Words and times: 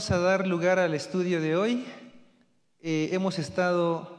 vamos 0.00 0.12
a 0.12 0.18
dar 0.18 0.46
lugar 0.46 0.78
al 0.78 0.94
estudio 0.94 1.42
de 1.42 1.56
hoy. 1.56 1.84
Eh, 2.80 3.10
hemos 3.12 3.38
estado 3.38 4.16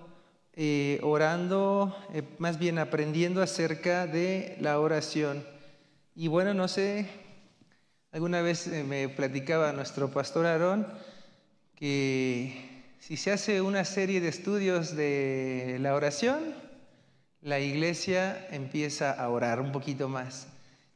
eh, 0.54 1.00
orando, 1.02 1.97
eh, 2.14 2.21
más 2.38 2.59
bien 2.59 2.77
aprendiendo 2.77 3.41
acerca 3.41 4.05
de 4.05 4.57
la 4.59 4.79
oración. 4.79 5.43
Y 6.14 6.28
bueno, 6.28 6.54
no 6.54 6.68
sé, 6.68 7.09
alguna 8.11 8.43
vez 8.43 8.68
me 8.68 9.09
platicaba 9.09 9.73
nuestro 9.73 10.11
pastor 10.11 10.46
Aarón 10.46 10.86
que 11.73 12.84
si 13.00 13.18
se 13.18 13.32
hace 13.32 13.59
una 13.59 13.84
serie 13.84 14.21
de 14.21 14.27
estudios 14.27 14.95
de 14.95 15.79
la 15.82 15.95
oración, 15.95 16.54
la 17.41 17.59
iglesia 17.59 18.48
empieza 18.51 19.09
a 19.09 19.28
orar 19.29 19.59
un 19.59 19.71
poquito 19.71 20.07
más. 20.07 20.45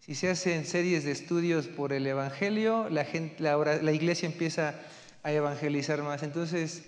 Si 0.05 0.13
se 0.13 0.29
hacen 0.29 0.65
series 0.67 1.03
de 1.03 1.11
estudios 1.11 1.65
por 1.65 1.91
el 1.91 2.05
Evangelio, 2.05 2.87
la, 2.91 3.91
iglesia 3.91 4.27
empieza 4.27 4.75
a 5.23 5.31
evangelizar 5.31 6.03
más. 6.03 6.21
Entonces, 6.21 6.83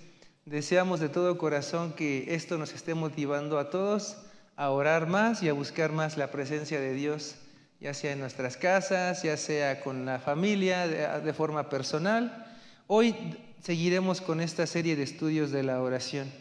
deseamos 0.45 0.99
de 0.99 1.09
todo 1.09 1.39
corazón 1.39 1.93
que 1.93 2.35
esto 2.35 2.59
nos 2.59 2.75
esté 2.75 2.93
motivando 2.93 3.57
a 3.57 3.71
todos 3.71 4.17
a 4.55 4.69
orar 4.69 5.07
más 5.07 5.41
y 5.41 5.49
a 5.49 5.53
buscar 5.53 5.91
más 5.91 6.15
la 6.15 6.29
presencia 6.29 6.79
de 6.79 6.93
Dios, 6.93 7.37
ya 7.79 7.95
sea 7.95 8.11
en 8.11 8.19
nuestras 8.19 8.55
casas, 8.55 9.23
ya 9.23 9.35
sea 9.35 9.81
con 9.81 10.05
la 10.05 10.19
familia, 10.19 10.87
de, 10.87 11.21
de 11.21 11.33
forma 11.33 11.69
personal. 11.69 12.45
Hoy 12.85 13.15
seguiremos 13.63 14.21
con 14.21 14.41
esta 14.41 14.67
serie 14.67 14.95
de 14.95 15.01
estudios 15.01 15.49
de 15.49 15.63
la 15.63 15.81
oración. 15.81 16.31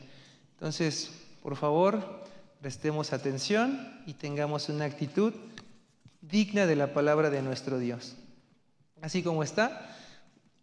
Entonces, 0.52 1.10
por 1.42 1.56
favor, 1.56 2.22
prestemos 2.60 3.14
atención 3.14 4.02
y 4.04 4.12
tengamos 4.12 4.68
una 4.68 4.84
actitud 4.84 5.32
digna 6.29 6.66
de 6.66 6.77
la 6.77 6.93
palabra 6.93 7.30
de 7.30 7.43
nuestro 7.43 7.79
Dios. 7.79 8.16
Así 9.01 9.23
como 9.23 9.43
está, 9.43 9.95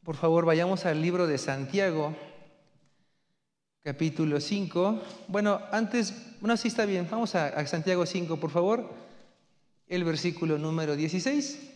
por 0.03 0.15
favor 0.15 0.45
vayamos 0.45 0.85
al 0.85 1.01
libro 1.01 1.27
de 1.27 1.37
Santiago, 1.37 2.15
capítulo 3.83 4.41
5. 4.41 5.01
Bueno, 5.27 5.61
antes, 5.71 6.13
bueno, 6.41 6.57
sí 6.57 6.67
está 6.67 6.85
bien, 6.85 7.07
vamos 7.09 7.35
a, 7.35 7.47
a 7.47 7.65
Santiago 7.67 8.05
5, 8.05 8.37
por 8.37 8.51
favor, 8.51 8.93
el 9.87 10.03
versículo 10.03 10.57
número 10.57 10.95
16. 10.95 11.69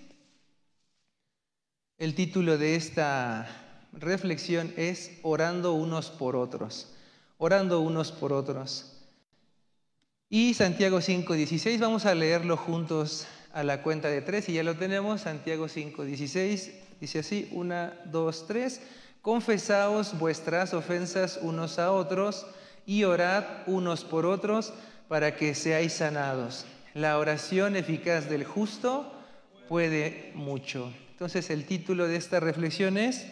El 1.97 2.13
título 2.13 2.57
de 2.57 2.75
esta 2.75 3.47
reflexión 3.93 4.73
es 4.77 5.19
Orando 5.23 5.73
unos 5.73 6.09
por 6.11 6.35
otros, 6.35 6.93
orando 7.37 7.79
unos 7.79 8.11
por 8.11 8.33
otros. 8.33 8.93
Y 10.29 10.53
Santiago 10.55 10.99
5, 10.99 11.33
16, 11.33 11.79
vamos 11.79 12.05
a 12.05 12.13
leerlo 12.13 12.57
juntos 12.57 13.25
a 13.57 13.63
la 13.63 13.81
cuenta 13.81 14.07
de 14.09 14.21
tres 14.21 14.49
y 14.49 14.53
ya 14.53 14.61
lo 14.61 14.75
tenemos, 14.75 15.21
Santiago 15.21 15.67
5, 15.67 16.05
16, 16.05 16.73
dice 17.01 17.17
así, 17.17 17.49
una, 17.51 17.99
dos, 18.05 18.45
tres, 18.45 18.81
confesaos 19.23 20.19
vuestras 20.19 20.75
ofensas 20.75 21.39
unos 21.41 21.79
a 21.79 21.91
otros 21.91 22.45
y 22.85 23.03
orad 23.03 23.43
unos 23.65 24.03
por 24.03 24.27
otros 24.27 24.73
para 25.07 25.35
que 25.35 25.55
seáis 25.55 25.93
sanados. 25.93 26.67
La 26.93 27.17
oración 27.17 27.75
eficaz 27.75 28.29
del 28.29 28.43
justo 28.43 29.11
puede 29.67 30.33
mucho. 30.35 30.93
Entonces 31.13 31.49
el 31.49 31.65
título 31.65 32.07
de 32.07 32.17
esta 32.17 32.39
reflexión 32.39 32.95
es 32.95 33.25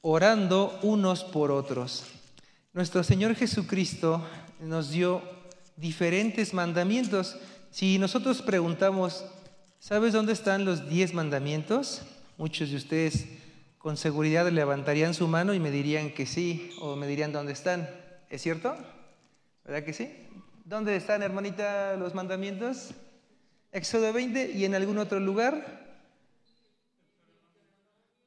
Orando 0.00 0.76
unos 0.82 1.22
por 1.22 1.52
otros. 1.52 2.06
Nuestro 2.72 3.04
Señor 3.04 3.36
Jesucristo 3.36 4.26
nos 4.58 4.90
dio 4.90 5.22
diferentes 5.76 6.52
mandamientos. 6.52 7.36
Si 7.70 8.00
nosotros 8.00 8.42
preguntamos, 8.42 9.24
¿Sabes 9.82 10.12
dónde 10.12 10.32
están 10.32 10.64
los 10.64 10.88
diez 10.88 11.12
mandamientos? 11.12 12.02
Muchos 12.38 12.70
de 12.70 12.76
ustedes 12.76 13.26
con 13.78 13.96
seguridad 13.96 14.48
levantarían 14.48 15.12
su 15.12 15.26
mano 15.26 15.54
y 15.54 15.58
me 15.58 15.72
dirían 15.72 16.14
que 16.14 16.24
sí, 16.24 16.70
o 16.80 16.94
me 16.94 17.08
dirían 17.08 17.32
dónde 17.32 17.52
están. 17.52 17.90
¿Es 18.30 18.42
cierto? 18.42 18.76
¿Verdad 19.64 19.82
que 19.82 19.92
sí? 19.92 20.08
¿Dónde 20.64 20.94
están, 20.94 21.24
hermanita, 21.24 21.96
los 21.96 22.14
mandamientos? 22.14 22.90
Éxodo 23.72 24.12
20 24.12 24.52
y 24.52 24.64
en 24.64 24.76
algún 24.76 24.98
otro 24.98 25.18
lugar. 25.18 25.98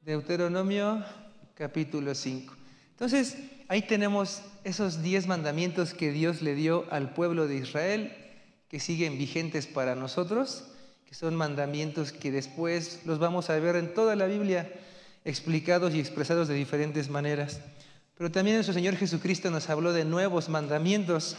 Deuteronomio 0.02 1.06
capítulo 1.54 2.14
5. 2.14 2.54
Entonces, 2.90 3.38
ahí 3.68 3.80
tenemos 3.80 4.42
esos 4.62 5.02
diez 5.02 5.26
mandamientos 5.26 5.94
que 5.94 6.12
Dios 6.12 6.42
le 6.42 6.54
dio 6.54 6.84
al 6.90 7.14
pueblo 7.14 7.48
de 7.48 7.56
Israel, 7.56 8.14
que 8.68 8.78
siguen 8.78 9.16
vigentes 9.16 9.66
para 9.66 9.94
nosotros 9.94 10.74
que 11.06 11.14
son 11.14 11.36
mandamientos 11.36 12.12
que 12.12 12.30
después 12.30 13.00
los 13.04 13.18
vamos 13.18 13.48
a 13.48 13.58
ver 13.58 13.76
en 13.76 13.94
toda 13.94 14.16
la 14.16 14.26
Biblia 14.26 14.70
explicados 15.24 15.94
y 15.94 16.00
expresados 16.00 16.48
de 16.48 16.54
diferentes 16.54 17.08
maneras. 17.08 17.60
Pero 18.16 18.30
también 18.30 18.56
nuestro 18.56 18.74
Señor 18.74 18.96
Jesucristo 18.96 19.50
nos 19.50 19.68
habló 19.70 19.92
de 19.92 20.04
nuevos 20.04 20.48
mandamientos. 20.48 21.36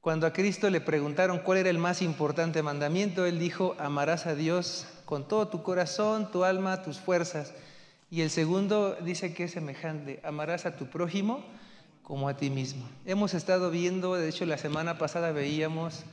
Cuando 0.00 0.26
a 0.26 0.32
Cristo 0.32 0.70
le 0.70 0.80
preguntaron 0.80 1.40
cuál 1.40 1.58
era 1.58 1.70
el 1.70 1.78
más 1.78 2.02
importante 2.02 2.62
mandamiento, 2.62 3.26
Él 3.26 3.38
dijo, 3.38 3.76
amarás 3.78 4.26
a 4.26 4.34
Dios 4.34 4.86
con 5.04 5.26
todo 5.26 5.48
tu 5.48 5.62
corazón, 5.62 6.30
tu 6.30 6.44
alma, 6.44 6.82
tus 6.82 6.98
fuerzas. 6.98 7.52
Y 8.10 8.22
el 8.22 8.30
segundo 8.30 8.96
dice 9.02 9.34
que 9.34 9.44
es 9.44 9.52
semejante, 9.52 10.20
amarás 10.22 10.66
a 10.66 10.76
tu 10.76 10.86
prójimo 10.86 11.44
como 12.02 12.28
a 12.28 12.36
ti 12.36 12.48
mismo. 12.48 12.88
Hemos 13.04 13.34
estado 13.34 13.70
viendo, 13.70 14.14
de 14.14 14.28
hecho 14.28 14.46
la 14.46 14.56
semana 14.56 14.96
pasada 14.96 15.32
veíamos 15.32 16.04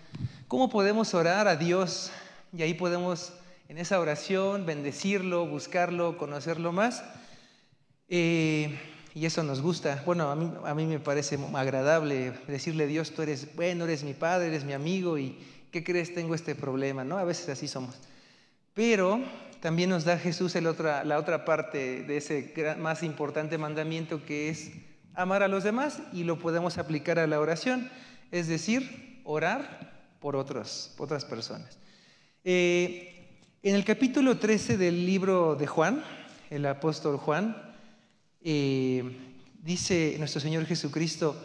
cómo 0.48 0.70
podemos 0.70 1.14
orar 1.14 1.48
a 1.48 1.56
Dios 1.56 2.12
y 2.58 2.62
ahí 2.62 2.74
podemos 2.74 3.34
en 3.68 3.78
esa 3.78 4.00
oración 4.00 4.66
bendecirlo, 4.66 5.46
buscarlo, 5.48 6.18
conocerlo 6.18 6.72
más. 6.72 7.04
Eh, 8.08 8.78
y 9.14 9.26
eso 9.26 9.44
nos 9.44 9.62
gusta. 9.62 10.04
Bueno, 10.06 10.30
a 10.30 10.36
mí, 10.36 10.52
a 10.66 10.74
me 10.74 11.00
parece 11.00 11.40
agradable 11.54 12.34
decirle, 12.48 12.86
Dios, 12.86 13.12
tú 13.12 13.22
eres 13.22 13.56
bueno, 13.56 13.86
eres 13.86 14.04
mi 14.04 14.14
padre, 14.14 14.48
eres 14.48 14.66
mi 14.66 14.74
amigo 14.74 15.18
y 15.18 15.38
¿qué 15.72 15.84
crees? 15.84 16.14
Tengo 16.14 16.36
este 16.36 16.54
problema, 16.54 17.04
¿no? 17.04 17.18
A 17.18 17.24
veces 17.24 17.50
así 17.50 17.68
somos. 17.68 17.96
Pero 18.74 19.22
también 19.62 19.90
nos 19.90 20.04
da 20.04 20.20
Jesús 20.20 20.54
la 20.56 21.18
otra 21.18 21.46
parte 21.46 22.04
de 22.04 22.18
ese 22.18 22.54
más 22.78 23.04
importante 23.04 23.58
mandamiento 23.58 24.26
que 24.26 24.50
es 24.50 24.72
amar 25.16 25.44
a 25.44 25.48
los 25.48 25.64
demás 25.64 26.02
y 26.14 26.24
lo 26.24 26.38
podemos 26.38 26.78
aplicar 26.78 27.18
a 27.18 27.26
la 27.26 27.40
oración, 27.40 27.90
es 28.32 28.48
decir, 28.48 29.22
orar 29.24 30.10
por 30.20 30.36
otros, 30.36 30.94
otras 30.98 31.24
personas. 31.26 31.78
Eh, 32.48 33.26
en 33.64 33.74
el 33.74 33.84
capítulo 33.84 34.38
13 34.38 34.78
del 34.78 35.04
libro 35.04 35.56
de 35.56 35.66
Juan, 35.66 36.04
el 36.52 36.68
apóstol 36.68 37.18
Juan, 37.18 37.74
eh, 38.44 39.04
dice 39.64 40.16
nuestro 40.20 40.40
Señor 40.40 40.68
Jesucristo, 40.68 41.36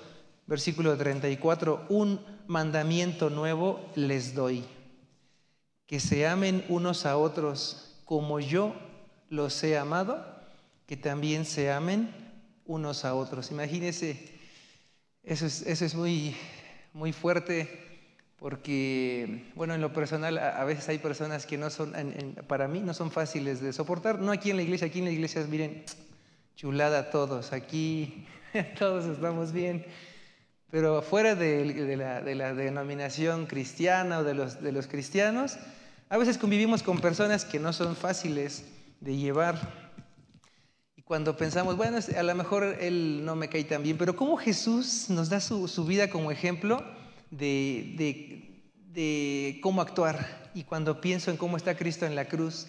versículo 0.46 0.94
34, 0.94 1.86
un 1.88 2.20
mandamiento 2.48 3.30
nuevo 3.30 3.90
les 3.94 4.34
doy, 4.34 4.62
que 5.86 6.00
se 6.00 6.28
amen 6.28 6.66
unos 6.68 7.06
a 7.06 7.16
otros 7.16 7.96
como 8.04 8.38
yo 8.38 8.74
los 9.30 9.64
he 9.64 9.78
amado, 9.78 10.22
que 10.86 10.98
también 10.98 11.46
se 11.46 11.72
amen 11.72 12.10
unos 12.66 13.06
a 13.06 13.14
otros. 13.14 13.50
Imagínense, 13.50 14.38
eso 15.22 15.46
es, 15.46 15.62
eso 15.62 15.86
es 15.86 15.94
muy, 15.94 16.36
muy 16.92 17.14
fuerte 17.14 17.89
porque, 18.40 19.44
bueno, 19.54 19.74
en 19.74 19.82
lo 19.82 19.92
personal, 19.92 20.38
a, 20.38 20.64
veces 20.64 20.88
hay 20.88 20.98
personas 20.98 21.44
que 21.44 21.58
no 21.58 21.68
son, 21.68 21.92
para 22.48 22.68
mí, 22.68 22.80
no 22.80 22.94
son 22.94 23.10
fáciles 23.10 23.60
de 23.60 23.74
soportar. 23.74 24.18
No 24.18 24.32
aquí 24.32 24.50
en 24.50 24.56
la 24.56 24.62
iglesia, 24.62 24.86
aquí 24.86 25.00
en 25.00 25.04
la 25.04 25.10
iglesia, 25.10 25.46
miren, 25.46 25.84
chulada 26.56 27.10
todos, 27.10 27.52
aquí 27.52 28.26
todos 28.78 29.04
estamos 29.04 29.52
bien. 29.52 29.84
Pero 30.70 31.02
fuera 31.02 31.34
de, 31.34 31.96
la, 31.98 32.54
denominación 32.54 33.44
cristiana 33.44 34.20
o 34.20 34.24
de 34.24 34.32
los, 34.32 34.62
de 34.62 34.72
cristianos, 34.88 35.58
a 36.08 36.16
veces 36.16 36.38
convivimos 36.38 36.82
con 36.82 36.98
personas 36.98 37.44
que 37.44 37.58
no 37.60 37.74
son 37.74 37.94
fáciles 37.94 38.64
de 39.00 39.18
llevar. 39.18 39.58
Y 40.96 41.02
cuando 41.02 41.36
pensamos, 41.36 41.76
bueno, 41.76 41.98
a 42.16 42.22
lo 42.22 42.34
mejor 42.34 42.64
él 42.80 43.22
no 43.22 43.36
me 43.36 43.50
cae 43.50 43.64
tan 43.64 43.82
bien, 43.82 43.98
pero 43.98 44.16
¿cómo 44.16 44.38
Jesús 44.38 45.10
nos 45.10 45.28
da 45.28 45.40
su 45.40 45.84
vida 45.84 46.08
como 46.08 46.30
ejemplo? 46.30 46.89
De, 47.30 48.62
de, 48.92 49.58
cómo 49.62 49.80
actuar. 49.80 50.50
Y 50.54 50.64
cuando 50.64 51.00
pienso 51.00 51.30
en 51.30 51.36
cómo 51.36 51.56
está 51.56 51.76
Cristo 51.76 52.06
en 52.06 52.14
la 52.14 52.26
cruz 52.26 52.68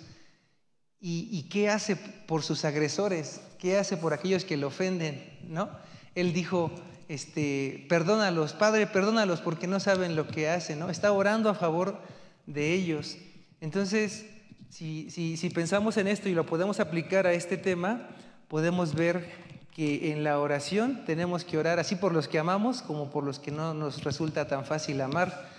y, 1.00 1.44
qué 1.50 1.70
hace 1.70 1.96
por 1.96 2.44
sus 2.44 2.64
agresores, 2.64 3.42
qué 3.60 3.78
hace 3.78 3.98
por 3.98 4.14
aquellos 4.14 4.46
que 4.46 4.58
le 4.58 4.66
ofenden, 4.66 5.40
¿no? 5.48 5.70
Él 6.14 6.32
dijo, 6.32 6.72
este, 7.08 7.86
perdónalos, 7.90 8.54
Padre, 8.54 8.86
perdónalos 8.86 9.42
porque 9.42 9.66
no 9.66 9.80
saben 9.80 10.16
lo 10.16 10.28
que 10.28 10.50
hacen, 10.50 10.80
¿no? 10.80 10.90
Está 10.90 11.12
orando 11.12 11.50
a 11.50 11.56
favor 11.56 12.00
de 12.46 12.74
ellos. 12.74 13.18
Entonces, 13.62 14.26
si, 14.70 15.10
si, 15.10 15.38
si 15.38 15.50
pensamos 15.50 15.98
en 15.98 16.08
esto 16.08 16.30
y 16.30 16.34
lo 16.34 16.46
podemos 16.46 16.80
aplicar 16.80 17.26
a 17.26 17.34
este 17.34 17.58
tema, 17.58 18.10
podemos 18.48 18.94
ver 18.94 19.51
que 19.72 20.12
en 20.12 20.24
la 20.24 20.40
oración 20.40 21.04
tenemos 21.06 21.46
que 21.46 21.58
orar 21.58 21.80
así 21.80 21.96
por 21.96 22.14
los 22.14 22.28
que 22.28 22.40
amamos 22.40 22.82
como 22.82 23.10
por 23.10 23.24
los 23.24 23.40
que 23.40 23.52
no 23.52 23.74
nos 23.74 24.04
resulta 24.04 24.48
tan 24.48 24.66
fácil 24.66 25.02
amar, 25.02 25.50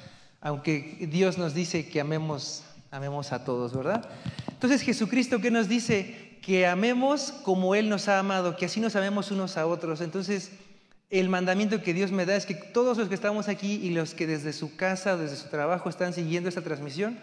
aunque 0.40 1.08
Dios 1.10 1.38
nos 1.38 1.54
dice 1.54 1.88
que 1.88 2.00
amemos, 2.00 2.62
amemos 2.90 3.32
a 3.32 3.44
todos, 3.44 3.74
¿verdad? 3.74 4.08
Entonces 4.50 4.82
Jesucristo, 4.82 5.40
¿qué 5.40 5.50
nos 5.50 5.68
dice? 5.68 6.32
que 6.42 6.66
amemos 6.66 7.32
como 7.44 7.74
Él 7.74 7.88
nos 7.88 8.08
ha 8.08 8.18
amado, 8.18 8.56
que 8.56 8.66
así 8.66 8.80
nos 8.80 8.96
amemos 8.96 9.30
unos 9.30 9.56
a 9.56 9.66
otros. 9.66 10.00
Entonces, 10.00 10.50
el 11.08 11.28
mandamiento 11.28 11.82
que 11.82 11.94
Dios 11.94 12.10
me 12.10 12.26
da 12.26 12.34
es 12.34 12.46
que 12.46 12.54
todos 12.54 12.98
los 12.98 13.08
que 13.08 13.14
estamos 13.14 13.48
aquí 13.48 13.74
y 13.74 13.90
los 13.90 14.12
que 14.12 14.26
desde 14.26 14.52
su 14.52 14.74
casa, 14.76 15.16
desde 15.16 15.36
su 15.36 15.48
trabajo 15.48 15.88
están 15.88 16.12
siguiendo 16.12 16.48
esta 16.48 16.62
transmisión, 16.62 17.18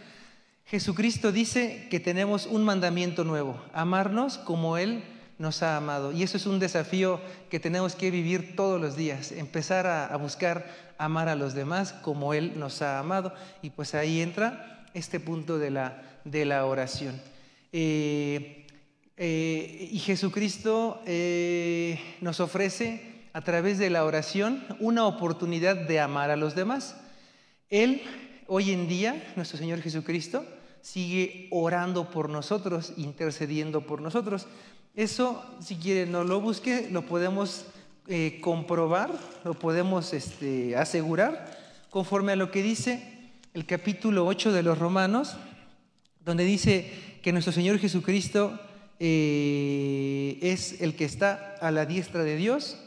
Jesucristo 0.65 1.31
dice 1.31 1.87
que 1.89 1.99
tenemos 1.99 2.45
un 2.45 2.63
mandamiento 2.63 3.25
nuevo, 3.25 3.61
amarnos 3.73 4.37
como 4.37 4.77
Él 4.77 5.03
nos 5.39 5.63
ha 5.63 5.77
amado. 5.77 6.11
Y 6.11 6.21
eso 6.21 6.37
es 6.37 6.45
un 6.45 6.59
desafío 6.59 7.19
que 7.49 7.59
tenemos 7.59 7.95
que 7.95 8.11
vivir 8.11 8.55
todos 8.55 8.79
los 8.79 8.95
días, 8.95 9.31
empezar 9.31 9.87
a, 9.87 10.15
buscar 10.17 10.69
amar 10.99 11.29
a 11.29 11.35
los 11.35 11.55
demás 11.55 11.93
como 11.93 12.35
Él 12.35 12.59
nos 12.59 12.83
ha 12.83 12.99
amado. 12.99 13.33
Y 13.63 13.71
pues 13.71 13.95
ahí 13.95 14.21
entra 14.21 14.85
este 14.93 15.19
punto 15.19 15.57
de 15.57 15.71
la, 15.71 16.03
de 16.25 16.45
la 16.45 16.65
oración. 16.65 17.19
Eh, 17.71 18.67
eh, 19.17 19.89
y 19.91 19.99
Jesucristo 19.99 21.01
eh, 21.05 21.99
nos 22.21 22.39
ofrece 22.39 23.27
a 23.33 23.41
través 23.41 23.77
de 23.77 23.89
la 23.89 24.03
oración 24.03 24.65
una 24.79 25.05
oportunidad 25.05 25.75
de 25.75 25.99
amar 25.99 26.31
a 26.31 26.35
los 26.35 26.53
demás. 26.53 26.97
Él, 27.69 28.01
hoy 28.47 28.71
en 28.71 28.87
día, 28.87 29.31
nuestro 29.35 29.57
Señor 29.57 29.81
Jesucristo, 29.81 30.45
sigue 30.81 31.47
orando 31.51 32.09
por 32.09 32.29
nosotros, 32.29 32.93
intercediendo 32.97 33.81
por 33.81 34.01
nosotros. 34.01 34.47
Eso, 34.95 35.43
si 35.61 35.75
quieren, 35.75 36.11
no 36.11 36.23
lo 36.23 36.41
busque, 36.41 36.89
lo 36.91 37.05
podemos 37.05 37.65
eh, 38.07 38.39
comprobar, 38.41 39.11
lo 39.43 39.53
podemos 39.53 40.13
este, 40.13 40.75
asegurar, 40.75 41.57
conforme 41.89 42.31
a 42.31 42.35
lo 42.35 42.51
que 42.51 42.63
dice 42.63 43.31
el 43.53 43.65
capítulo 43.65 44.25
8 44.25 44.51
de 44.51 44.63
los 44.63 44.77
Romanos, 44.77 45.37
donde 46.25 46.43
dice 46.43 46.91
que 47.21 47.31
nuestro 47.31 47.53
Señor 47.53 47.79
Jesucristo 47.79 48.59
eh, 48.99 50.37
es 50.41 50.81
el 50.81 50.95
que 50.95 51.05
está 51.05 51.55
a 51.61 51.71
la 51.71 51.85
diestra 51.85 52.23
de 52.23 52.35
Dios, 52.35 52.77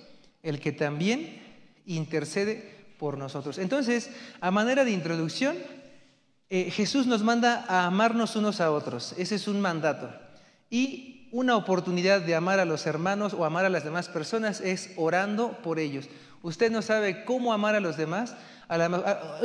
el 0.42 0.60
que 0.60 0.72
también 0.72 1.40
intercede 1.86 2.72
por 2.98 3.18
nosotros. 3.18 3.58
Entonces, 3.58 4.10
a 4.40 4.50
manera 4.50 4.84
de 4.84 4.92
introducción, 4.92 5.56
eh, 6.50 6.70
Jesús 6.70 7.06
nos 7.06 7.22
manda 7.22 7.64
a 7.66 7.86
amarnos 7.86 8.36
unos 8.36 8.60
a 8.60 8.70
otros. 8.70 9.14
Ese 9.16 9.36
es 9.36 9.48
un 9.48 9.60
mandato. 9.60 10.12
Y 10.68 11.11
una 11.32 11.56
oportunidad 11.56 12.20
de 12.20 12.34
amar 12.34 12.60
a 12.60 12.64
los 12.64 12.86
hermanos 12.86 13.32
o 13.32 13.44
amar 13.44 13.64
a 13.64 13.70
las 13.70 13.84
demás 13.84 14.08
personas 14.08 14.60
es 14.60 14.92
orando 14.96 15.58
por 15.62 15.78
ellos. 15.78 16.08
Usted 16.42 16.70
no 16.70 16.82
sabe 16.82 17.24
cómo 17.24 17.52
amar 17.52 17.74
a 17.74 17.80
los 17.80 17.96
demás. 17.96 18.36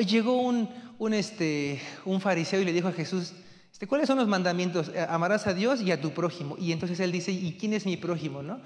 llegó 0.05 0.41
un, 0.41 0.69
un, 0.99 1.13
este, 1.13 1.81
un 2.05 2.19
fariseo 2.21 2.59
y 2.59 2.65
le 2.65 2.73
dijo 2.73 2.89
a 2.89 2.91
Jesús, 2.91 3.33
este, 3.71 3.87
¿cuáles 3.87 4.07
son 4.07 4.17
los 4.17 4.27
mandamientos? 4.27 4.89
Eh, 4.89 5.05
amarás 5.07 5.47
a 5.47 5.53
Dios 5.53 5.81
y 5.81 5.91
a 5.91 6.01
tu 6.01 6.11
prójimo. 6.11 6.57
Y 6.59 6.73
entonces 6.73 6.99
él 6.99 7.11
dice, 7.11 7.31
¿y 7.31 7.57
quién 7.59 7.73
es 7.73 7.85
mi 7.85 7.95
prójimo? 7.95 8.43
¿no? 8.43 8.59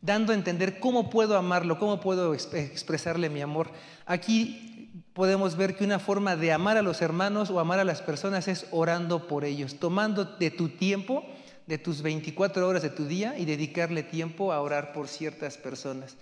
Dando 0.00 0.32
a 0.32 0.36
entender 0.36 0.78
cómo 0.78 1.10
puedo 1.10 1.36
amarlo, 1.36 1.78
cómo 1.78 2.00
puedo 2.00 2.34
expresarle 2.34 3.30
mi 3.30 3.40
amor. 3.40 3.70
Aquí 4.06 4.92
podemos 5.12 5.56
ver 5.56 5.76
que 5.76 5.84
una 5.84 5.98
forma 5.98 6.36
de 6.36 6.52
amar 6.52 6.76
a 6.76 6.82
los 6.82 7.02
hermanos 7.02 7.50
o 7.50 7.58
amar 7.58 7.78
a 7.80 7.84
las 7.84 8.00
personas 8.00 8.48
es 8.48 8.66
orando 8.70 9.26
por 9.26 9.44
ellos, 9.44 9.76
tomando 9.80 10.24
de 10.24 10.50
tu 10.50 10.68
tiempo, 10.68 11.24
de 11.66 11.78
tus 11.78 12.02
24 12.02 12.66
horas 12.66 12.82
de 12.82 12.90
tu 12.90 13.06
día 13.06 13.38
y 13.38 13.44
dedicarle 13.44 14.02
tiempo 14.02 14.52
a 14.52 14.60
orar 14.60 14.92
por 14.92 15.08
ciertas 15.08 15.56
personas. 15.56 16.16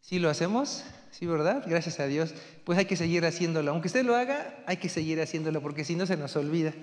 ¿Sí 0.00 0.18
lo 0.18 0.28
hacemos? 0.28 0.84
¿Sí, 1.10 1.26
verdad? 1.26 1.64
Gracias 1.66 1.98
a 2.00 2.06
Dios. 2.06 2.34
Pues 2.64 2.78
hay 2.78 2.84
que 2.84 2.96
seguir 2.96 3.24
haciéndolo. 3.24 3.70
Aunque 3.70 3.88
usted 3.88 4.04
lo 4.04 4.14
haga, 4.16 4.62
hay 4.66 4.76
que 4.76 4.88
seguir 4.88 5.20
haciéndolo 5.20 5.62
porque 5.62 5.84
si 5.84 5.96
no 5.96 6.06
se 6.06 6.16
nos 6.16 6.36
olvida. 6.36 6.74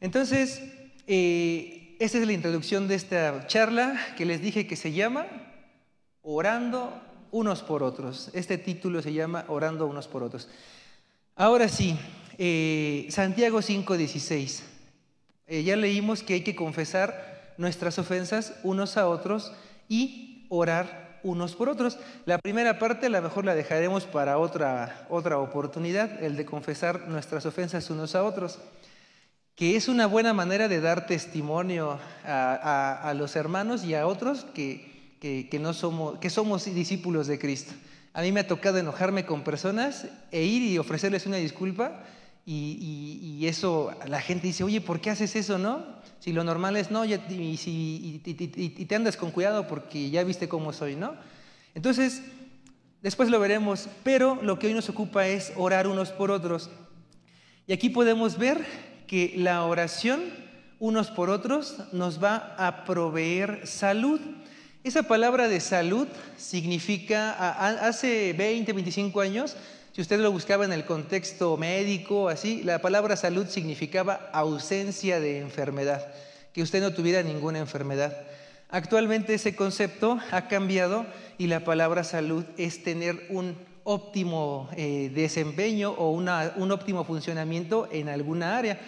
Entonces, 0.00 0.62
eh, 1.06 1.96
esta 2.00 2.18
es 2.18 2.26
la 2.26 2.32
introducción 2.32 2.88
de 2.88 2.94
esta 2.94 3.46
charla 3.46 3.98
que 4.16 4.26
les 4.26 4.40
dije 4.40 4.66
que 4.66 4.76
se 4.76 4.92
llama 4.92 5.26
Orando 6.22 6.92
unos 7.30 7.62
por 7.62 7.82
otros. 7.82 8.30
Este 8.32 8.58
título 8.58 9.00
se 9.02 9.12
llama 9.12 9.44
Orando 9.48 9.86
unos 9.86 10.08
por 10.08 10.22
otros. 10.22 10.48
Ahora 11.36 11.68
sí, 11.68 11.96
eh, 12.38 13.06
Santiago 13.10 13.60
5:16. 13.62 14.62
Eh, 15.46 15.62
ya 15.62 15.76
leímos 15.76 16.22
que 16.22 16.34
hay 16.34 16.40
que 16.40 16.56
confesar 16.56 17.35
nuestras 17.58 17.98
ofensas 17.98 18.54
unos 18.62 18.96
a 18.96 19.08
otros 19.08 19.52
y 19.88 20.46
orar 20.48 21.20
unos 21.22 21.54
por 21.54 21.68
otros. 21.68 21.98
La 22.24 22.38
primera 22.38 22.78
parte 22.78 23.06
a 23.06 23.10
lo 23.10 23.20
mejor 23.20 23.44
la 23.44 23.54
dejaremos 23.54 24.04
para 24.04 24.38
otra, 24.38 25.06
otra 25.10 25.38
oportunidad, 25.38 26.22
el 26.22 26.36
de 26.36 26.46
confesar 26.46 27.08
nuestras 27.08 27.46
ofensas 27.46 27.90
unos 27.90 28.14
a 28.14 28.24
otros, 28.24 28.58
que 29.54 29.76
es 29.76 29.88
una 29.88 30.06
buena 30.06 30.32
manera 30.32 30.68
de 30.68 30.80
dar 30.80 31.06
testimonio 31.06 31.98
a, 32.24 33.12
los 33.16 33.36
hermanos 33.36 33.84
y 33.84 33.94
a 33.94 34.06
otros 34.06 34.46
que, 34.54 35.16
que, 35.20 35.58
no 35.58 35.72
somos, 35.72 36.18
que 36.18 36.30
somos 36.30 36.64
discípulos 36.66 37.26
de 37.26 37.38
Cristo. 37.38 37.72
A 38.12 38.22
mí 38.22 38.32
me 38.32 38.40
ha 38.40 38.46
tocado 38.46 38.78
enojarme 38.78 39.26
con 39.26 39.42
personas 39.42 40.06
e 40.30 40.44
ir 40.44 40.62
y 40.62 40.78
ofrecerles 40.78 41.26
una 41.26 41.36
disculpa 41.36 42.02
y, 42.48 43.44
eso 43.46 43.92
la 44.06 44.20
gente 44.20 44.46
dice, 44.46 44.62
oye, 44.62 44.80
¿por 44.80 45.00
qué 45.00 45.10
haces 45.10 45.34
eso, 45.34 45.58
no? 45.58 45.84
Si 46.20 46.32
lo 46.32 46.44
normal 46.44 46.76
es 46.76 46.92
no, 46.92 47.04
y, 47.04 47.18
te 48.88 48.94
andas 48.94 49.16
con 49.16 49.32
cuidado 49.32 49.66
porque 49.66 50.10
ya 50.10 50.22
viste 50.22 50.48
cómo 50.48 50.72
soy, 50.72 50.94
¿no? 50.94 51.14
Entonces, 51.74 52.22
después 53.02 53.30
lo 53.30 53.40
veremos, 53.40 53.88
pero 54.04 54.38
lo 54.42 54.58
que 54.58 54.68
hoy 54.68 54.74
nos 54.74 54.88
ocupa 54.88 55.26
es 55.26 55.52
orar 55.56 55.88
unos 55.88 56.12
por 56.12 56.30
otros. 56.30 56.70
Y 57.66 57.72
aquí 57.72 57.90
podemos 57.90 58.38
ver 58.38 58.64
que 59.08 59.34
la 59.36 59.64
oración 59.64 60.22
unos 60.78 61.10
por 61.10 61.30
otros 61.30 61.78
nos 61.92 62.22
va 62.22 62.54
a 62.58 62.84
proveer 62.84 63.66
salud. 63.66 64.20
Esa 64.84 65.02
palabra 65.02 65.48
de 65.48 65.58
salud 65.58 66.06
significa, 66.36 67.32
hace 67.88 68.34
20, 68.34 68.72
25 68.72 69.20
años, 69.20 69.56
si 69.96 70.02
usted 70.02 70.20
lo 70.20 70.30
buscaba 70.30 70.66
en 70.66 70.74
el 70.74 70.84
contexto 70.84 71.56
médico, 71.56 72.28
así, 72.28 72.62
la 72.62 72.82
palabra 72.82 73.16
salud 73.16 73.46
significaba 73.46 74.28
ausencia 74.34 75.20
de 75.20 75.38
enfermedad, 75.38 76.06
que 76.52 76.60
usted 76.60 76.82
no 76.82 76.92
tuviera 76.92 77.22
ninguna 77.22 77.60
enfermedad. 77.60 78.14
Actualmente 78.68 79.32
ese 79.32 79.56
concepto 79.56 80.18
ha 80.32 80.48
cambiado 80.48 81.06
y 81.38 81.46
la 81.46 81.64
palabra 81.64 82.04
salud 82.04 82.44
es 82.58 82.82
tener 82.82 83.26
un 83.30 83.56
óptimo 83.84 84.68
eh, 84.76 85.10
desempeño 85.14 85.92
o 85.92 86.10
un 86.10 86.72
óptimo 86.72 87.04
funcionamiento 87.04 87.88
en 87.90 88.10
alguna 88.10 88.58
área. 88.58 88.78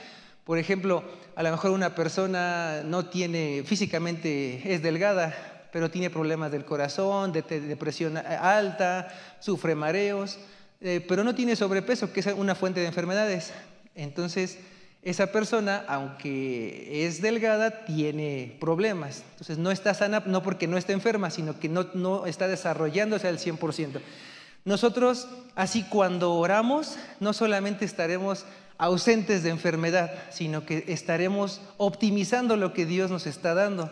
Por 0.45 0.59
ejemplo, 0.59 1.05
a 1.37 1.43
lo 1.43 1.51
mejor 1.51 1.71
una 1.71 1.95
persona 1.95 2.83
no 2.85 3.07
tiene, 3.07 3.63
físicamente 3.65 4.75
es 4.75 4.83
delgada, 4.83 5.35
pero 5.73 5.91
tiene 5.91 6.11
problemas 6.11 6.53
del 6.53 6.67
corazón, 6.67 7.33
de, 7.33 7.41
depresión 7.63 8.19
alta, 8.19 9.09
sufre 9.41 9.75
mareos, 9.75 10.39
eh, 10.81 11.05
pero 11.07 11.25
no 11.25 11.35
tiene 11.35 11.57
sobrepeso, 11.57 12.13
que 12.13 12.21
es 12.21 12.27
una 12.27 12.55
fuente 12.55 12.81
de 12.81 12.87
enfermedades. 12.87 13.53
Entonces, 13.95 14.59
esa 15.03 15.33
persona, 15.33 15.85
aunque 15.89 17.07
es 17.07 17.21
delgada, 17.21 17.85
tiene 17.85 18.57
problemas. 18.61 19.25
Entonces, 19.33 19.59
no 19.59 19.71
está 19.71 19.95
sana, 19.95 20.23
no 20.27 20.43
porque 20.43 20.67
no 20.67 20.77
está 20.77 20.93
enferma, 20.93 21.31
sino 21.31 21.59
que 21.59 21.69
no, 21.69 21.89
no 21.95 22.27
está 22.27 22.47
desarrollándose 22.47 23.27
al 23.27 23.39
100%. 23.39 24.01
Nosotros, 24.65 25.29
así 25.55 25.85
cuando 25.85 26.35
oramos, 26.35 26.97
no 27.21 27.33
solamente 27.33 27.85
estaremos 27.85 28.45
ausentes 28.77 29.43
de 29.43 29.51
enfermedad, 29.51 30.13
sino 30.31 30.65
que 30.65 30.85
estaremos 30.89 31.61
optimizando 31.77 32.57
lo 32.57 32.73
que 32.73 32.87
Dios 32.87 33.11
nos 33.11 33.27
está 33.27 33.55
dando. 33.55 33.91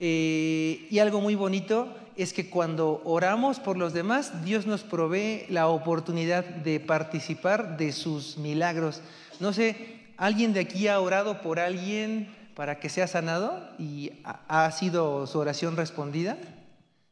Eh, 0.00 0.86
y 0.90 0.98
algo 0.98 1.20
muy 1.20 1.34
bonito 1.34 1.94
es 2.16 2.32
que 2.32 2.48
cuando 2.48 3.02
oramos 3.04 3.60
por 3.60 3.76
los 3.76 3.92
demás, 3.92 4.44
Dios 4.44 4.66
nos 4.66 4.82
provee 4.82 5.44
la 5.48 5.68
oportunidad 5.68 6.44
de 6.44 6.80
participar 6.80 7.76
de 7.76 7.92
sus 7.92 8.38
milagros. 8.38 9.02
No 9.38 9.52
sé, 9.52 10.00
¿alguien 10.16 10.52
de 10.54 10.60
aquí 10.60 10.88
ha 10.88 10.98
orado 11.00 11.42
por 11.42 11.60
alguien 11.60 12.34
para 12.54 12.80
que 12.80 12.88
sea 12.88 13.06
sanado 13.06 13.68
y 13.78 14.12
ha 14.24 14.70
sido 14.72 15.26
su 15.26 15.38
oración 15.38 15.76
respondida? 15.76 16.38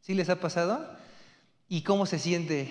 ¿Sí 0.00 0.14
les 0.14 0.30
ha 0.30 0.36
pasado? 0.36 0.88
¿Y 1.68 1.82
cómo 1.82 2.06
se 2.06 2.18
siente? 2.18 2.70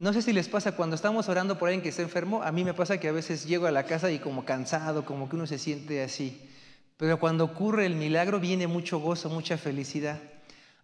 No 0.00 0.12
sé 0.12 0.22
si 0.22 0.32
les 0.32 0.48
pasa 0.48 0.72
cuando 0.72 0.96
estamos 0.96 1.28
orando 1.28 1.56
por 1.56 1.68
alguien 1.68 1.82
que 1.82 1.90
está 1.90 2.02
enfermo, 2.02 2.42
a 2.42 2.50
mí 2.50 2.64
me 2.64 2.74
pasa 2.74 2.98
que 2.98 3.06
a 3.06 3.12
veces 3.12 3.46
llego 3.46 3.66
a 3.66 3.70
la 3.70 3.84
casa 3.84 4.10
y 4.10 4.18
como 4.18 4.44
cansado, 4.44 5.04
como 5.04 5.28
que 5.28 5.36
uno 5.36 5.46
se 5.46 5.58
siente 5.58 6.02
así. 6.02 6.48
Pero 6.96 7.20
cuando 7.20 7.44
ocurre 7.44 7.86
el 7.86 7.94
milagro 7.94 8.40
viene 8.40 8.66
mucho 8.66 8.98
gozo, 8.98 9.28
mucha 9.28 9.56
felicidad. 9.56 10.18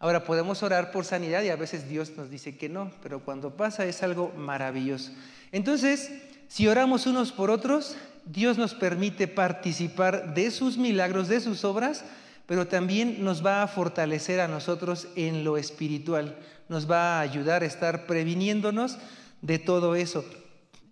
Ahora 0.01 0.25
podemos 0.25 0.63
orar 0.63 0.93
por 0.93 1.05
sanidad 1.05 1.43
y 1.43 1.49
a 1.49 1.57
veces 1.57 1.89
Dios 1.89 2.13
nos 2.17 2.31
dice 2.31 2.57
que 2.57 2.69
no, 2.69 2.93
pero 3.03 3.25
cuando 3.25 3.57
pasa 3.57 3.85
es 3.85 4.03
algo 4.03 4.33
maravilloso. 4.37 5.13
Entonces, 5.51 6.13
si 6.47 6.69
oramos 6.69 7.07
unos 7.07 7.33
por 7.33 7.51
otros, 7.51 7.97
Dios 8.25 8.59
nos 8.59 8.75
permite 8.75 9.27
participar 9.27 10.35
de 10.35 10.51
sus 10.51 10.79
milagros, 10.79 11.29
de 11.29 11.41
sus 11.41 11.65
obras, 11.65 12.05
pero 12.47 12.67
también 12.69 13.25
nos 13.25 13.45
va 13.45 13.63
a 13.63 13.69
fortalecer 13.69 14.41
a 14.41 14.49
nosotros 14.49 15.09
en 15.17 15.45
lo 15.45 15.57
espiritual, 15.57 16.37
nos 16.69 16.91
va 16.91 17.19
a 17.19 17.21
ayudar 17.21 17.63
a 17.63 17.67
estar 17.67 18.07
previniéndonos 18.07 18.99
de 19.43 19.59
todo 19.59 19.95
eso. 19.97 20.25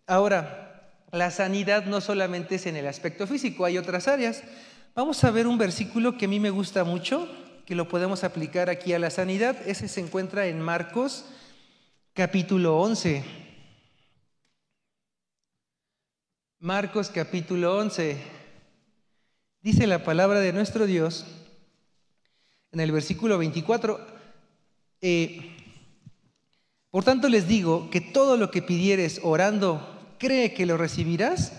Ahora, 0.06 0.90
la 1.12 1.30
sanidad 1.30 1.86
no 1.86 2.00
solamente 2.00 2.56
es 2.56 2.66
en 2.66 2.76
el 2.76 2.86
aspecto 2.86 3.26
físico, 3.26 3.64
hay 3.64 3.78
otras 3.78 4.08
áreas. 4.08 4.42
Vamos 4.94 5.22
a 5.24 5.30
ver 5.30 5.46
un 5.46 5.58
versículo 5.58 6.18
que 6.18 6.24
a 6.24 6.28
mí 6.28 6.40
me 6.40 6.50
gusta 6.50 6.84
mucho, 6.84 7.28
que 7.66 7.74
lo 7.74 7.88
podemos 7.88 8.22
aplicar 8.22 8.70
aquí 8.70 8.92
a 8.92 8.98
la 9.00 9.10
sanidad. 9.10 9.56
Ese 9.66 9.88
se 9.88 10.00
encuentra 10.00 10.46
en 10.46 10.60
Marcos 10.60 11.24
capítulo 12.14 12.78
11. 12.78 13.24
Marcos 16.60 17.10
capítulo 17.10 17.76
11. 17.76 18.18
Dice 19.62 19.88
la 19.88 20.04
palabra 20.04 20.38
de 20.38 20.52
nuestro 20.52 20.86
Dios 20.86 21.26
en 22.70 22.78
el 22.78 22.92
versículo 22.92 23.36
24. 23.36 24.00
Eh, 25.00 25.56
por 26.90 27.02
tanto 27.02 27.28
les 27.28 27.48
digo 27.48 27.90
que 27.90 28.00
todo 28.00 28.36
lo 28.36 28.52
que 28.52 28.62
pidieres 28.62 29.20
orando, 29.24 30.14
cree 30.20 30.54
que 30.54 30.66
lo 30.66 30.76
recibirás 30.76 31.52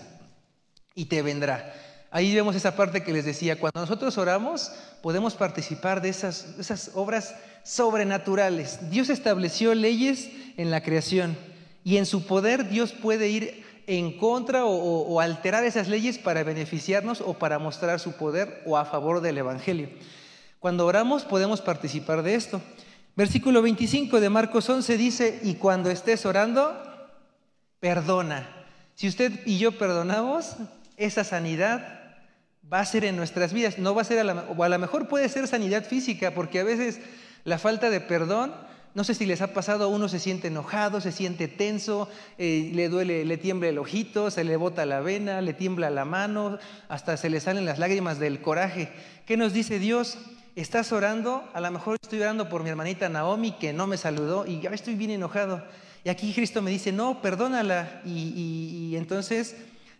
y 0.94 1.04
te 1.04 1.20
vendrá. 1.20 1.74
Ahí 2.10 2.34
vemos 2.34 2.56
esa 2.56 2.74
parte 2.74 3.02
que 3.02 3.12
les 3.12 3.24
decía, 3.24 3.60
cuando 3.60 3.80
nosotros 3.80 4.16
oramos 4.16 4.72
podemos 5.02 5.34
participar 5.34 6.00
de 6.00 6.08
esas, 6.08 6.46
esas 6.58 6.92
obras 6.94 7.34
sobrenaturales. 7.64 8.90
Dios 8.90 9.10
estableció 9.10 9.74
leyes 9.74 10.30
en 10.56 10.70
la 10.70 10.82
creación 10.82 11.36
y 11.84 11.98
en 11.98 12.06
su 12.06 12.26
poder 12.26 12.68
Dios 12.68 12.92
puede 12.92 13.28
ir 13.28 13.64
en 13.86 14.18
contra 14.18 14.66
o, 14.66 15.20
alterar 15.20 15.64
esas 15.64 15.88
leyes 15.88 16.18
para 16.18 16.44
beneficiarnos 16.44 17.22
o 17.22 17.34
para 17.34 17.58
mostrar 17.58 18.00
su 18.00 18.12
poder 18.12 18.62
o 18.66 18.76
a 18.76 18.84
favor 18.84 19.22
del 19.22 19.38
Evangelio. 19.38 19.88
Cuando 20.60 20.84
oramos 20.84 21.24
podemos 21.24 21.62
participar 21.62 22.22
de 22.22 22.34
esto. 22.34 22.60
Versículo 23.16 23.62
25 23.62 24.20
de 24.20 24.28
Marcos 24.28 24.68
11 24.68 24.96
dice, 24.98 25.40
y 25.42 25.54
cuando 25.54 25.90
estés 25.90 26.26
orando, 26.26 26.78
perdona. 27.80 28.66
Si 28.94 29.08
usted 29.08 29.32
y 29.46 29.58
yo 29.58 29.76
perdonamos, 29.78 30.56
esa 30.98 31.24
sanidad 31.24 31.97
va 32.72 32.80
a 32.80 32.84
ser 32.84 33.04
en 33.04 33.16
nuestras 33.16 33.52
vidas, 33.52 33.78
no 33.78 33.94
va 33.94 34.02
a 34.02 34.04
ser, 34.04 34.18
a 34.18 34.24
la, 34.24 34.44
o 34.56 34.62
a 34.62 34.68
lo 34.68 34.78
mejor 34.78 35.08
puede 35.08 35.28
ser 35.28 35.46
sanidad 35.46 35.84
física, 35.84 36.34
porque 36.34 36.60
a 36.60 36.64
veces 36.64 37.00
la 37.44 37.58
falta 37.58 37.88
de 37.88 38.00
perdón, 38.00 38.52
no 38.94 39.04
sé 39.04 39.14
si 39.14 39.26
les 39.26 39.40
ha 39.40 39.54
pasado, 39.54 39.88
uno 39.88 40.08
se 40.08 40.18
siente 40.18 40.48
enojado, 40.48 41.00
se 41.00 41.12
siente 41.12 41.48
tenso, 41.48 42.08
eh, 42.36 42.70
le 42.74 42.88
duele, 42.88 43.24
le 43.24 43.36
tiembla 43.38 43.68
el 43.68 43.78
ojito, 43.78 44.30
se 44.30 44.44
le 44.44 44.56
bota 44.56 44.84
la 44.86 45.00
vena, 45.00 45.40
le 45.40 45.54
tiembla 45.54 45.88
la 45.88 46.04
mano, 46.04 46.58
hasta 46.88 47.16
se 47.16 47.30
le 47.30 47.40
salen 47.40 47.64
las 47.64 47.78
lágrimas 47.78 48.18
del 48.18 48.40
coraje. 48.40 48.90
¿Qué 49.24 49.36
nos 49.36 49.52
dice 49.52 49.78
Dios? 49.78 50.18
Estás 50.56 50.90
orando, 50.92 51.48
a 51.54 51.60
lo 51.60 51.70
mejor 51.70 51.96
estoy 52.02 52.20
orando 52.20 52.48
por 52.48 52.64
mi 52.64 52.70
hermanita 52.70 53.08
Naomi 53.08 53.52
que 53.52 53.72
no 53.72 53.86
me 53.86 53.96
saludó 53.96 54.44
y 54.44 54.60
ya 54.60 54.70
estoy 54.70 54.96
bien 54.96 55.12
enojado. 55.12 55.62
Y 56.02 56.08
aquí 56.08 56.32
Cristo 56.32 56.62
me 56.62 56.70
dice, 56.70 56.90
no, 56.90 57.22
perdónala. 57.22 58.02
y 58.04 58.94
entonces 58.96 59.54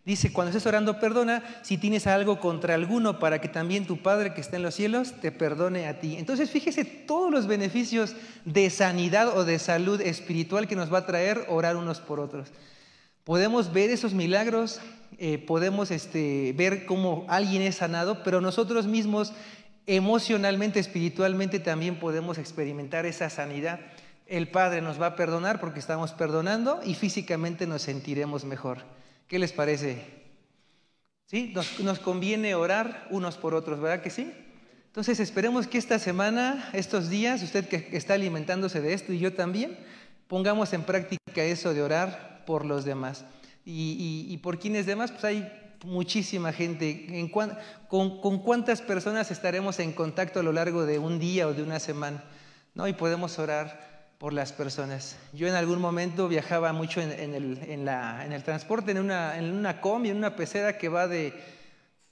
Dice, 0.08 0.32
cuando 0.32 0.48
estés 0.48 0.64
orando, 0.64 0.98
perdona 0.98 1.44
si 1.60 1.76
tienes 1.76 2.06
algo 2.06 2.40
contra 2.40 2.72
alguno 2.72 3.18
para 3.18 3.42
que 3.42 3.48
también 3.48 3.86
tu 3.86 3.98
Padre 3.98 4.32
que 4.32 4.40
está 4.40 4.56
en 4.56 4.62
los 4.62 4.74
cielos 4.74 5.12
te 5.20 5.30
perdone 5.30 5.86
a 5.86 6.00
ti. 6.00 6.16
Entonces, 6.16 6.50
fíjese 6.50 6.86
todos 6.86 7.30
los 7.30 7.46
beneficios 7.46 8.14
de 8.46 8.70
sanidad 8.70 9.36
o 9.36 9.44
de 9.44 9.58
salud 9.58 10.00
espiritual 10.00 10.66
que 10.66 10.76
nos 10.76 10.90
va 10.90 11.00
a 11.00 11.06
traer 11.06 11.44
orar 11.50 11.76
unos 11.76 12.00
por 12.00 12.20
otros. 12.20 12.48
Podemos 13.22 13.70
ver 13.74 13.90
esos 13.90 14.14
milagros, 14.14 14.80
eh, 15.18 15.36
podemos 15.36 15.90
este, 15.90 16.54
ver 16.56 16.86
cómo 16.86 17.26
alguien 17.28 17.60
es 17.60 17.74
sanado, 17.74 18.22
pero 18.24 18.40
nosotros 18.40 18.86
mismos 18.86 19.34
emocionalmente, 19.86 20.80
espiritualmente 20.80 21.58
también 21.58 21.96
podemos 21.96 22.38
experimentar 22.38 23.04
esa 23.04 23.28
sanidad. 23.28 23.78
El 24.26 24.48
Padre 24.48 24.80
nos 24.80 24.98
va 24.98 25.08
a 25.08 25.16
perdonar 25.16 25.60
porque 25.60 25.80
estamos 25.80 26.12
perdonando 26.12 26.80
y 26.82 26.94
físicamente 26.94 27.66
nos 27.66 27.82
sentiremos 27.82 28.46
mejor. 28.46 28.96
¿Qué 29.28 29.38
les 29.38 29.52
parece? 29.52 30.02
¿Sí? 31.26 31.54
Nos, 31.54 31.99
conviene 31.99 32.54
orar 32.54 33.06
unos 33.11 33.37
por 33.37 33.54
otros, 33.54 33.78
¿verdad 33.78 34.02
que 34.02 34.08
sí? 34.08 34.32
Entonces 34.87 35.20
esperemos 35.20 35.66
que 35.66 35.76
esta 35.76 35.99
semana, 35.99 36.70
estos 36.73 37.11
días, 37.11 37.42
usted 37.42 37.68
que 37.68 37.90
está 37.92 38.14
alimentándose 38.14 38.80
de 38.80 38.94
esto 38.94 39.12
y 39.12 39.18
yo 39.18 39.35
también, 39.35 39.76
pongamos 40.26 40.73
en 40.73 40.82
práctica 40.82 41.44
eso 41.44 41.75
de 41.75 41.82
orar 41.82 42.42
por 42.47 42.64
los 42.64 42.87
demás. 42.87 43.26
Y, 43.66 44.35
por 44.42 44.58
quienes 44.58 44.87
demás, 44.87 45.11
pues 45.11 45.25
hay 45.25 45.52
muchísima 45.85 46.54
gente. 46.54 47.18
En 47.18 47.28
con, 47.28 47.52
con, 47.88 48.38
cuántas 48.38 48.80
personas 48.80 49.30
estaremos 49.30 49.78
en 49.78 49.92
contacto 49.92 50.40
a 50.40 50.42
lo 50.42 50.54
largo 50.54 50.87
de 50.87 50.99
un 50.99 51.18
día 51.18 51.47
o 51.47 51.52
de 51.52 51.62
una 51.62 51.78
semana? 51.78 52.25
¿no? 52.75 52.88
Y 52.88 52.94
podemos 52.94 53.38
orar 53.38 53.97
por 54.18 54.32
las 54.32 54.52
personas. 54.52 55.16
Yo 55.32 55.46
en 55.46 55.54
algún 55.54 55.80
momento 55.80 56.28
viajaba 56.28 56.72
mucho 56.72 57.00
en, 57.00 57.12
el, 57.34 57.58
en, 57.68 58.32
el, 58.32 58.42
transporte, 58.42 58.90
en 58.90 58.98
una, 58.98 59.38
en 59.38 59.54
una 59.54 59.80
combi, 59.80 60.10
en 60.10 60.16
una 60.16 60.34
pecera 60.34 60.76
que 60.76 60.88
va 60.88 61.06
de, 61.06 61.32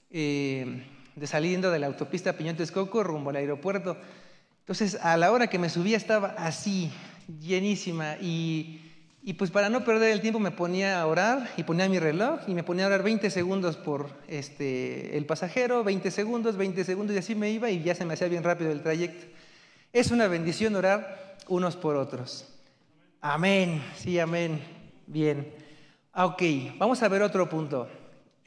eh, 0.09 0.83
de 1.15 1.27
saliendo 1.27 1.69
de 1.69 1.79
la 1.79 1.87
autopista 1.87 2.33
Piñón 2.33 2.55
Texcoco 2.55 3.03
rumbo 3.03 3.29
al 3.29 3.35
aeropuerto. 3.35 3.97
Entonces, 4.61 4.97
a 5.01 5.17
la 5.17 5.31
hora 5.31 5.47
que 5.47 5.59
me 5.59 5.69
subía 5.69 5.97
estaba 5.97 6.29
así, 6.37 6.91
llenísima, 7.41 8.15
y, 8.21 8.81
y, 9.21 9.33
pues 9.33 9.51
para 9.51 9.69
no 9.69 9.83
perder 9.83 10.13
el 10.13 10.21
tiempo 10.21 10.39
me 10.39 10.51
ponía 10.51 11.01
a 11.01 11.07
orar 11.07 11.49
y 11.57 11.63
ponía 11.63 11.89
mi 11.89 11.99
reloj 11.99 12.39
y 12.47 12.53
me 12.53 12.63
ponía 12.63 12.85
a 12.85 12.87
orar 12.87 13.03
20 13.03 13.29
segundos 13.29 13.75
por 13.75 14.09
este, 14.29 15.17
el 15.17 15.25
pasajero, 15.25 15.83
20 15.83 16.09
segundos, 16.11 16.55
20 16.55 16.85
segundos, 16.85 17.15
y 17.17 17.19
así 17.19 17.35
me 17.35 17.49
iba 17.49 17.69
y 17.69 17.83
ya 17.83 17.95
se 17.95 18.05
me 18.05 18.13
hacía 18.13 18.29
bien 18.29 18.43
rápido 18.43 18.71
el 18.71 18.81
trayecto. 18.81 19.25
Es 19.97 20.11
una 20.11 20.27
bendición 20.27 20.75
orar 20.75 21.37
unos 21.47 21.75
por 21.75 21.95
otros. 21.95 22.47
Amén, 23.19 23.83
sí, 23.97 24.19
amén. 24.19 24.61
Bien. 25.07 25.51
Ah, 26.13 26.27
ok, 26.27 26.43
vamos 26.77 27.01
a 27.01 27.07
ver 27.07 27.23
otro 27.23 27.49
punto. 27.49 27.89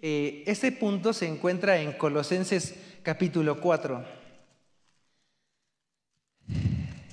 Eh, 0.00 0.44
este 0.46 0.70
punto 0.70 1.12
se 1.12 1.26
encuentra 1.26 1.80
en 1.80 1.94
Colosenses 1.94 2.76
capítulo 3.02 3.60
4. 3.60 4.04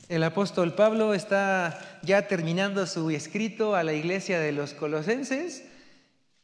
El 0.08 0.24
apóstol 0.24 0.76
Pablo 0.76 1.16
está 1.16 2.00
ya 2.04 2.28
terminando 2.28 2.86
su 2.86 3.10
escrito 3.10 3.74
a 3.74 3.84
la 3.84 3.94
iglesia 3.94 4.40
de 4.40 4.52
los 4.52 4.76
colosenses 4.76 5.66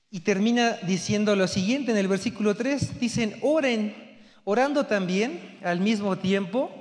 y 0.10 0.22
termina 0.22 0.80
diciendo 0.82 1.36
lo 1.36 1.48
siguiente 1.48 1.92
en 1.92 1.98
el 1.98 2.08
versículo 2.08 2.56
3. 2.56 3.00
Dicen, 3.00 3.38
oren, 3.44 3.96
orando 4.46 4.88
también 4.88 5.60
al 5.62 5.80
mismo 5.80 6.18
tiempo 6.18 6.80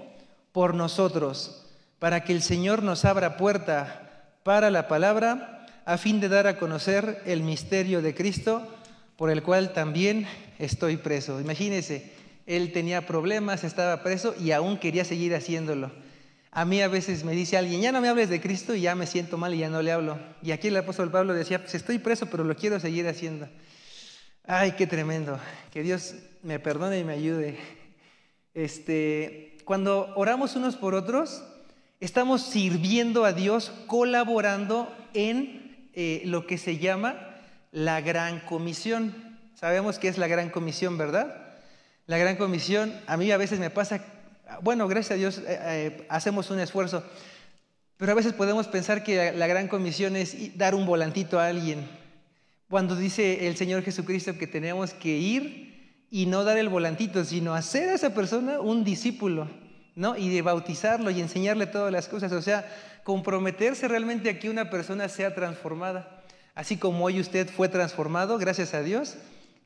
por 0.52 0.74
nosotros 0.74 1.62
para 2.02 2.24
que 2.24 2.32
el 2.32 2.42
Señor 2.42 2.82
nos 2.82 3.04
abra 3.04 3.36
puerta 3.36 4.32
para 4.42 4.70
la 4.70 4.88
palabra, 4.88 5.66
a 5.84 5.98
fin 5.98 6.18
de 6.18 6.28
dar 6.28 6.48
a 6.48 6.58
conocer 6.58 7.22
el 7.26 7.42
misterio 7.42 8.02
de 8.02 8.12
Cristo, 8.12 8.66
por 9.16 9.30
el 9.30 9.44
cual 9.44 9.72
también 9.72 10.26
estoy 10.58 10.96
preso. 10.96 11.40
Imagínense, 11.40 12.12
él 12.44 12.72
tenía 12.72 13.06
problemas, 13.06 13.62
estaba 13.62 14.02
preso 14.02 14.34
y 14.40 14.50
aún 14.50 14.78
quería 14.78 15.04
seguir 15.04 15.32
haciéndolo. 15.32 15.92
A 16.50 16.64
mí 16.64 16.82
a 16.82 16.88
veces 16.88 17.22
me 17.22 17.32
dice 17.32 17.56
alguien, 17.56 17.80
ya 17.80 17.92
no 17.92 18.00
me 18.00 18.08
hables 18.08 18.28
de 18.28 18.40
Cristo 18.40 18.74
y 18.74 18.80
ya 18.80 18.96
me 18.96 19.06
siento 19.06 19.38
mal 19.38 19.54
y 19.54 19.58
ya 19.58 19.70
no 19.70 19.80
le 19.80 19.92
hablo. 19.92 20.18
Y 20.42 20.50
aquí 20.50 20.68
el 20.68 20.76
apóstol 20.76 21.10
Pablo 21.10 21.34
decía, 21.34 21.60
pues 21.60 21.76
estoy 21.76 21.98
preso, 21.98 22.26
pero 22.26 22.42
lo 22.42 22.56
quiero 22.56 22.80
seguir 22.80 23.06
haciendo. 23.06 23.48
Ay, 24.44 24.72
qué 24.72 24.88
tremendo. 24.88 25.38
Que 25.72 25.84
Dios 25.84 26.16
me 26.42 26.58
perdone 26.58 26.98
y 26.98 27.04
me 27.04 27.12
ayude. 27.12 27.58
Este, 28.54 29.51
cuando 29.72 30.12
oramos 30.16 30.54
unos 30.54 30.76
por 30.76 30.94
otros, 30.94 31.42
Estamos 31.98 32.42
sirviendo 32.42 33.24
a 33.24 33.32
Dios, 33.32 33.72
colaborando 33.86 34.92
en 35.14 35.88
eh, 35.94 36.20
lo 36.26 36.46
que 36.46 36.58
se 36.58 36.76
llama 36.76 37.38
la 37.70 38.02
gran 38.02 38.40
comisión. 38.40 39.38
Sabemos 39.54 39.98
que 40.00 40.08
es 40.08 40.18
la 40.18 40.26
gran 40.26 40.50
comisión, 40.50 40.98
¿verdad? 40.98 41.54
La 42.06 42.18
gran 42.18 42.36
comisión, 42.36 42.92
a 43.06 43.16
mí 43.16 43.30
a 43.30 43.36
veces 43.36 43.60
me 43.60 43.70
pasa, 43.70 44.04
bueno, 44.62 44.88
gracias 44.88 45.12
a 45.12 45.14
Dios 45.14 45.38
eh, 45.38 45.44
eh, 45.48 46.06
hacemos 46.10 46.50
un 46.50 46.58
esfuerzo, 46.58 47.04
pero 47.96 48.10
a 48.10 48.16
veces 48.16 48.32
podemos 48.32 48.66
pensar 48.66 49.04
que 49.04 49.32
la 49.32 49.46
gran 49.46 49.68
comisión 49.68 50.16
es 50.16 50.58
dar 50.58 50.74
un 50.74 50.84
volantito 50.84 51.38
a 51.38 51.46
alguien. 51.46 51.88
Cuando 52.68 52.96
dice 52.96 53.46
el 53.46 53.56
Señor 53.56 53.84
Jesucristo 53.84 54.36
que 54.36 54.48
tenemos 54.48 54.92
que 54.92 55.16
ir 55.16 56.06
y 56.10 56.26
no 56.26 56.44
dar 56.44 56.58
el 56.58 56.68
volantito, 56.68 57.24
sino 57.24 57.54
hacer 57.54 57.88
a 57.88 57.94
esa 57.94 58.12
persona 58.12 58.60
un 58.60 58.84
discípulo. 58.84 59.61
¿No? 59.94 60.16
Y 60.16 60.28
de 60.28 60.42
bautizarlo 60.42 61.10
y 61.10 61.20
enseñarle 61.20 61.66
todas 61.66 61.92
las 61.92 62.08
cosas. 62.08 62.32
O 62.32 62.42
sea, 62.42 62.66
comprometerse 63.04 63.88
realmente 63.88 64.30
a 64.30 64.38
que 64.38 64.50
una 64.50 64.70
persona 64.70 65.08
sea 65.08 65.34
transformada. 65.34 66.22
Así 66.54 66.76
como 66.76 67.04
hoy 67.04 67.20
usted 67.20 67.48
fue 67.48 67.68
transformado, 67.68 68.38
gracias 68.38 68.74
a 68.74 68.82
Dios. 68.82 69.16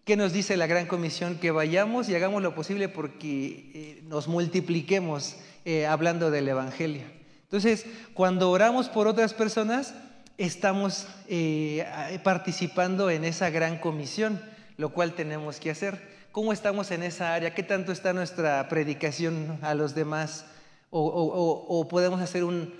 ¿Qué 0.04 0.16
nos 0.16 0.32
dice 0.32 0.56
la 0.56 0.68
Gran 0.68 0.86
Comisión? 0.86 1.36
Que 1.36 1.50
vayamos 1.50 2.08
y 2.08 2.14
hagamos 2.14 2.40
lo 2.40 2.54
posible 2.54 2.88
porque 2.88 3.70
eh, 3.74 4.02
nos 4.04 4.28
multipliquemos 4.28 5.36
eh, 5.64 5.84
hablando 5.84 6.30
del 6.30 6.46
Evangelio. 6.48 7.02
Entonces, 7.42 7.86
cuando 8.14 8.50
oramos 8.50 8.88
por 8.88 9.08
otras 9.08 9.34
personas, 9.34 9.94
estamos 10.38 11.08
eh, 11.28 11.84
participando 12.22 13.10
en 13.10 13.24
esa 13.24 13.50
gran 13.50 13.78
comisión, 13.78 14.40
lo 14.76 14.90
cual 14.90 15.14
tenemos 15.14 15.58
que 15.58 15.70
hacer. 15.70 16.15
¿Cómo 16.36 16.52
estamos 16.52 16.90
en 16.90 17.02
esa 17.02 17.32
área? 17.32 17.54
¿Qué 17.54 17.62
tanto 17.62 17.92
está 17.92 18.12
nuestra 18.12 18.68
predicación 18.68 19.58
a 19.62 19.72
los 19.72 19.94
demás? 19.94 20.44
¿O, 20.90 21.86
podemos 21.88 22.20
hacer 22.20 22.44
un, 22.44 22.74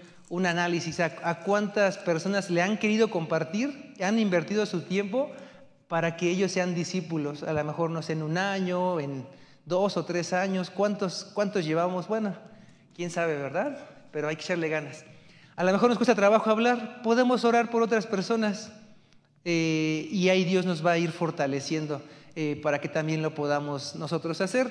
análisis 0.45 1.01
a, 1.01 1.41
cuántas 1.41 1.97
personas 1.97 2.51
le 2.51 2.61
han 2.61 2.77
querido 2.77 3.09
compartir, 3.09 3.95
han 3.99 4.19
invertido 4.19 4.67
su 4.67 4.83
tiempo 4.83 5.31
para 5.89 6.19
que 6.19 6.29
ellos 6.29 6.53
sean 6.53 6.75
discípulos? 6.75 7.45
A 7.45 7.55
lo 7.55 7.65
mejor 7.65 7.89
no 7.89 8.03
sé, 8.03 8.13
en 8.13 8.25
un 8.25 8.37
año, 8.37 9.01
en 9.01 9.27
dos 9.65 9.97
o 9.97 10.05
tres 10.05 10.35
años, 10.35 10.69
¿cuántos, 10.69 11.25
cuántos 11.33 11.65
llevamos? 11.65 12.09
Bueno, 12.09 12.37
quién 12.95 13.09
sabe, 13.09 13.39
¿verdad? 13.39 13.79
Pero 14.13 14.29
hay 14.29 14.37
que 14.37 14.43
echarle 14.43 14.69
ganas. 14.69 15.07
A 15.57 15.65
lo 15.65 15.73
mejor 15.73 15.89
nos 15.89 15.97
cuesta 15.97 16.15
trabajo 16.15 16.51
hablar, 16.51 17.01
podemos 17.01 17.43
orar 17.43 17.71
por 17.71 17.83
otras 17.83 18.07
personas 18.07 18.71
eh, 19.47 20.11
y 20.13 20.29
ahí 20.29 20.45
Dios 20.45 20.67
nos 20.67 20.85
va 20.85 20.93
a 20.93 20.99
ir 20.99 21.11
fortaleciendo 21.11 22.03
eh, 22.37 22.61
para 22.63 22.81
que 22.81 22.89
también 22.89 23.23
lo 23.23 23.35
podamos 23.35 23.97
nosotros 23.97 24.41
hacer. 24.41 24.69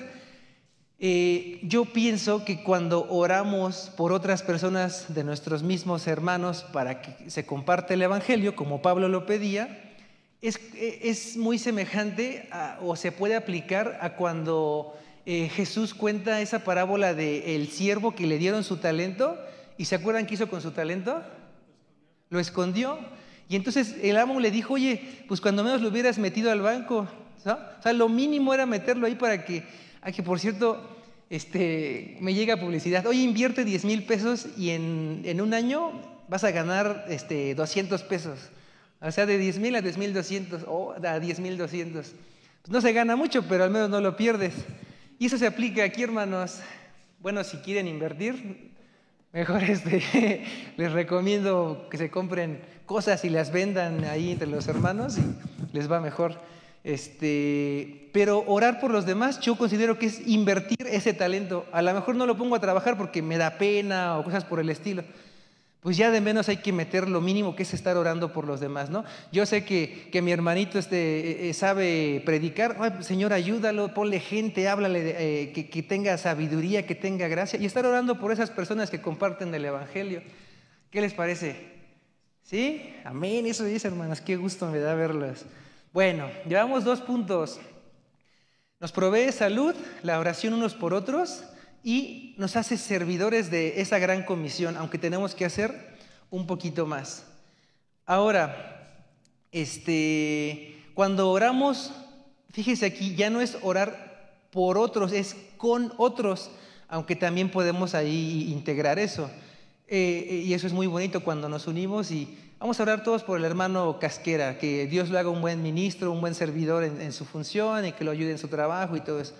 Eh, 0.98 1.60
yo 1.62 1.84
pienso 1.84 2.44
que 2.44 2.62
cuando 2.62 3.06
oramos 3.10 3.92
por 3.96 4.12
otras 4.12 4.42
personas 4.42 5.12
de 5.14 5.24
nuestros 5.24 5.62
mismos 5.62 6.06
hermanos 6.06 6.64
para 6.72 7.02
que 7.02 7.28
se 7.28 7.44
comparte 7.44 7.94
el 7.94 8.02
Evangelio, 8.02 8.56
como 8.56 8.80
Pablo 8.80 9.08
lo 9.08 9.26
pedía, 9.26 9.94
es, 10.40 10.58
es 10.74 11.36
muy 11.36 11.58
semejante 11.58 12.48
o 12.80 12.96
se 12.96 13.12
puede 13.12 13.36
aplicar 13.36 13.98
a 14.00 14.14
cuando 14.14 14.96
eh, 15.28 15.48
Jesús 15.48 15.92
cuenta 15.92 16.40
esa 16.40 16.62
parábola 16.62 17.12
del 17.12 17.66
siervo 17.66 18.14
que 18.14 18.28
le 18.28 18.38
dieron 18.38 18.62
su 18.62 18.76
talento 18.76 19.36
y 19.76 19.86
se 19.86 19.96
acuerdan 19.96 20.24
qué 20.24 20.34
hizo 20.34 20.48
con 20.48 20.62
su 20.62 20.70
talento? 20.70 21.20
Lo 22.30 22.38
escondió. 22.38 22.96
Y 23.48 23.56
entonces 23.56 23.96
el 24.02 24.18
amo 24.18 24.38
le 24.38 24.52
dijo, 24.52 24.74
oye, 24.74 25.24
pues 25.26 25.40
cuando 25.40 25.64
menos 25.64 25.82
lo 25.82 25.88
hubieras 25.88 26.18
metido 26.18 26.52
al 26.52 26.62
banco. 26.62 27.08
O 27.54 27.82
sea, 27.82 27.92
lo 27.92 28.08
mínimo 28.08 28.52
era 28.52 28.66
meterlo 28.66 29.06
ahí 29.06 29.14
para 29.14 29.44
que 29.44 29.62
Ay, 30.06 30.12
que 30.12 30.22
por 30.22 30.38
cierto, 30.38 30.80
este, 31.30 32.16
me 32.20 32.32
llega 32.32 32.60
publicidad. 32.60 33.04
Oye, 33.08 33.22
invierte 33.22 33.64
10 33.64 33.84
mil 33.84 34.04
pesos 34.04 34.46
y 34.56 34.70
en, 34.70 35.40
un 35.40 35.52
año 35.52 36.00
vas 36.28 36.44
a 36.44 36.52
ganar 36.52 37.06
este, 37.08 37.56
200 37.56 38.04
pesos. 38.04 38.38
O 39.00 39.10
sea, 39.10 39.26
de 39.26 39.36
10 39.36 39.58
mil 39.58 39.74
a 39.74 39.82
10 39.82 39.98
mil 39.98 40.14
200 40.14 40.62
o 40.68 40.94
a 41.04 41.18
10 41.18 41.40
mil 41.40 41.58
200. 41.58 42.06
Pues 42.06 42.70
no 42.70 42.80
se 42.80 42.92
gana 42.92 43.16
mucho, 43.16 43.42
pero 43.48 43.64
al 43.64 43.70
menos 43.70 43.90
no 43.90 44.00
lo 44.00 44.16
pierdes. 44.16 44.54
Y 45.18 45.26
eso 45.26 45.38
se 45.38 45.48
aplica 45.48 45.82
aquí, 45.82 46.04
hermanos. 46.04 46.60
Bueno, 47.18 47.42
si 47.42 47.56
quieren 47.56 47.88
invertir, 47.88 48.76
mejor 49.32 49.64
este, 49.68 50.44
les 50.76 50.92
recomiendo 50.92 51.88
que 51.90 51.98
se 51.98 52.10
compren 52.10 52.60
cosas 52.86 53.24
y 53.24 53.28
las 53.28 53.50
vendan 53.50 54.04
ahí 54.04 54.30
entre 54.30 54.46
los 54.46 54.68
hermanos 54.68 55.18
y 55.18 55.76
les 55.76 55.90
va 55.90 56.00
mejor. 56.00 56.40
Este, 56.86 58.10
pero 58.12 58.44
orar 58.46 58.78
por 58.78 58.92
los 58.92 59.06
demás 59.06 59.40
yo 59.40 59.56
considero 59.58 59.98
que 59.98 60.06
es 60.06 60.24
invertir 60.24 60.86
ese 60.86 61.14
talento. 61.14 61.66
A 61.72 61.82
lo 61.82 61.92
mejor 61.92 62.14
no 62.14 62.26
lo 62.26 62.36
pongo 62.36 62.54
a 62.54 62.60
trabajar 62.60 62.96
porque 62.96 63.22
me 63.22 63.38
da 63.38 63.58
pena 63.58 64.16
o 64.16 64.22
cosas 64.22 64.44
por 64.44 64.60
el 64.60 64.70
estilo. 64.70 65.02
Pues 65.80 65.96
ya 65.96 66.12
de 66.12 66.20
menos 66.20 66.48
hay 66.48 66.58
que 66.58 66.72
meter 66.72 67.08
lo 67.08 67.20
mínimo 67.20 67.56
que 67.56 67.64
es 67.64 67.74
estar 67.74 67.96
orando 67.96 68.32
por 68.32 68.46
los 68.46 68.60
demás, 68.60 68.88
¿no? 68.88 69.04
Yo 69.32 69.46
sé 69.46 69.64
que, 69.64 70.08
que 70.12 70.22
mi 70.22 70.30
hermanito 70.30 70.78
este, 70.78 71.48
eh, 71.48 71.54
sabe 71.54 72.22
predicar, 72.24 73.02
Señor, 73.02 73.32
ayúdalo, 73.32 73.92
ponle 73.92 74.20
gente, 74.20 74.68
háblale, 74.68 75.16
eh, 75.18 75.52
que, 75.52 75.68
que 75.68 75.82
tenga 75.82 76.16
sabiduría, 76.18 76.86
que 76.86 76.94
tenga 76.94 77.26
gracia, 77.26 77.58
y 77.58 77.66
estar 77.66 77.84
orando 77.84 78.20
por 78.20 78.30
esas 78.30 78.50
personas 78.50 78.90
que 78.90 79.00
comparten 79.00 79.52
el 79.52 79.64
Evangelio. 79.64 80.22
¿Qué 80.92 81.00
les 81.00 81.14
parece? 81.14 81.56
¿Sí? 82.44 82.94
Amén, 83.04 83.44
eso 83.46 83.64
dice, 83.64 83.88
hermanas, 83.88 84.20
qué 84.20 84.36
gusto 84.36 84.70
me 84.70 84.78
da 84.78 84.94
verlas. 84.94 85.46
Bueno, 85.96 86.28
llevamos 86.46 86.84
dos 86.84 87.00
puntos. 87.00 87.58
Nos 88.80 88.92
provee 88.92 89.32
salud, 89.32 89.74
la 90.02 90.18
oración 90.20 90.52
unos 90.52 90.74
por 90.74 90.92
otros, 90.92 91.42
y 91.82 92.34
nos 92.36 92.54
hace 92.56 92.76
servidores 92.76 93.50
de 93.50 93.80
esa 93.80 93.98
gran 93.98 94.22
comisión, 94.22 94.76
aunque 94.76 94.98
tenemos 94.98 95.34
que 95.34 95.46
hacer 95.46 95.96
un 96.28 96.46
poquito 96.46 96.84
más. 96.84 97.24
Ahora, 98.04 98.84
este, 99.52 100.76
cuando 100.92 101.30
oramos, 101.30 101.92
fíjese 102.50 102.84
aquí, 102.84 103.14
ya 103.14 103.30
no 103.30 103.40
es 103.40 103.56
orar 103.62 104.34
por 104.50 104.76
otros, 104.76 105.12
es 105.12 105.34
con 105.56 105.94
otros, 105.96 106.50
aunque 106.88 107.16
también 107.16 107.50
podemos 107.50 107.94
ahí 107.94 108.52
integrar 108.52 108.98
eso. 108.98 109.30
Eh, 109.88 110.42
y 110.44 110.52
eso 110.52 110.66
es 110.66 110.74
muy 110.74 110.88
bonito 110.88 111.24
cuando 111.24 111.48
nos 111.48 111.66
unimos 111.66 112.10
y 112.10 112.36
Vamos 112.58 112.80
a 112.80 112.84
orar 112.84 113.02
todos 113.02 113.22
por 113.22 113.38
el 113.38 113.44
hermano 113.44 113.98
Casquera, 114.00 114.56
que 114.56 114.86
Dios 114.86 115.10
lo 115.10 115.18
haga 115.18 115.28
un 115.28 115.42
buen 115.42 115.62
ministro, 115.62 116.10
un 116.10 116.22
buen 116.22 116.34
servidor 116.34 116.84
en, 116.84 117.12
su 117.12 117.26
función 117.26 117.84
y 117.84 117.92
que 117.92 118.02
lo 118.02 118.12
ayude 118.12 118.30
en 118.30 118.38
su 118.38 118.48
trabajo 118.48 118.96
y 118.96 119.02
todo 119.02 119.20
eso. 119.20 119.34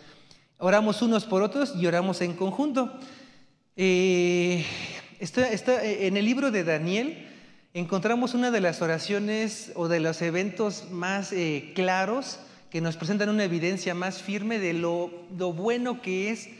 Oramos 0.58 1.00
unos 1.00 1.24
por 1.24 1.42
otros 1.42 1.74
y 1.76 1.86
oramos 1.86 2.20
en 2.20 2.34
conjunto. 2.34 2.92
Eh, 3.74 4.66
en 5.18 6.16
el 6.18 6.24
libro 6.26 6.50
de 6.50 6.62
Daniel 6.62 7.26
encontramos 7.72 8.34
una 8.34 8.50
de 8.50 8.60
las 8.60 8.82
oraciones 8.82 9.72
o 9.76 9.88
de 9.88 10.00
los 10.00 10.20
eventos 10.20 10.90
más 10.90 11.32
eh, 11.32 11.72
claros 11.74 12.38
que 12.68 12.82
nos 12.82 12.98
presentan 12.98 13.30
una 13.30 13.44
evidencia 13.44 13.94
más 13.94 14.20
firme 14.20 14.58
de 14.58 14.74
lo, 14.74 15.08
bueno 15.54 16.02
que 16.02 16.28
es 16.30 16.50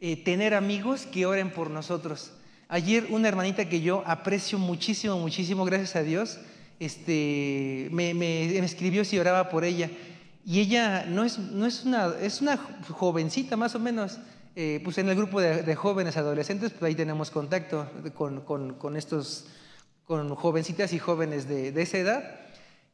eh, 0.00 0.16
tener 0.16 0.54
amigos 0.54 1.04
que 1.04 1.26
oren 1.26 1.50
por 1.50 1.68
nosotros. 1.68 2.32
Ayer 2.72 3.08
una 3.10 3.28
hermanita 3.28 3.68
que 3.68 3.82
yo 3.82 4.02
aprecio 4.06 4.58
muchísimo, 4.58 5.18
muchísimo, 5.18 5.66
gracias 5.66 5.94
a 5.94 6.02
Dios, 6.02 6.38
este, 6.80 7.88
me, 7.90 8.56
escribió 8.60 9.04
si 9.04 9.18
oraba 9.18 9.50
por 9.50 9.66
ella. 9.66 9.90
Y 10.46 10.60
ella 10.60 11.04
no 11.04 11.22
es, 11.22 11.38
no 11.38 11.66
es, 11.66 11.84
una, 11.84 12.14
es 12.22 12.40
una 12.40 12.56
jovencita 12.56 13.58
más 13.58 13.74
o 13.74 13.78
menos, 13.78 14.20
eh, 14.56 14.80
pues 14.82 14.96
en 14.96 15.10
el 15.10 15.16
grupo 15.16 15.38
de, 15.42 15.74
jóvenes 15.74 16.16
adolescentes, 16.16 16.70
pues 16.70 16.84
ahí 16.84 16.94
tenemos 16.94 17.30
contacto 17.30 17.90
con, 18.14 18.96
estos, 18.96 19.48
con 20.06 20.34
jovencitas 20.34 20.94
y 20.94 20.98
jóvenes 20.98 21.46
de, 21.46 21.78
esa 21.82 21.98
edad. 21.98 22.40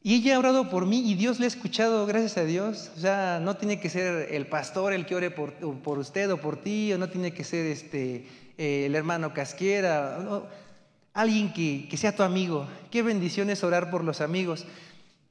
Y 0.03 0.15
ella 0.15 0.35
ha 0.35 0.39
orado 0.39 0.69
por 0.69 0.87
mí 0.87 1.09
y 1.09 1.15
Dios 1.15 1.39
le 1.39 1.45
ha 1.45 1.47
escuchado, 1.47 2.05
gracias 2.05 2.35
a 2.35 2.43
Dios. 2.43 2.91
O 2.97 2.99
sea, 2.99 3.39
no 3.41 3.55
tiene 3.55 3.79
que 3.79 3.89
ser 3.89 4.27
el 4.33 4.45
pastor 4.47 4.91
el 4.91 5.05
que 5.05 5.15
ore 5.15 5.31
por, 5.31 5.53
por 5.53 5.99
usted 5.99 6.29
o 6.33 6.41
por 6.41 6.57
ti, 6.61 6.91
o 6.91 6.97
no 6.97 7.07
tiene 7.07 7.31
que 7.31 7.45
ser 7.45 7.65
este, 7.65 8.27
eh, 8.59 8.87
el 8.87 8.95
hermano 8.95 9.33
Casquiera, 9.33 10.19
alguien 11.13 11.53
que, 11.53 11.95
sea 11.95 12.13
tu 12.13 12.23
amigo. 12.23 12.67
Qué 12.91 13.01
bendición 13.01 13.49
es 13.49 13.63
orar 13.63 13.89
por 13.89 14.03
los 14.03 14.19
amigos. 14.19 14.65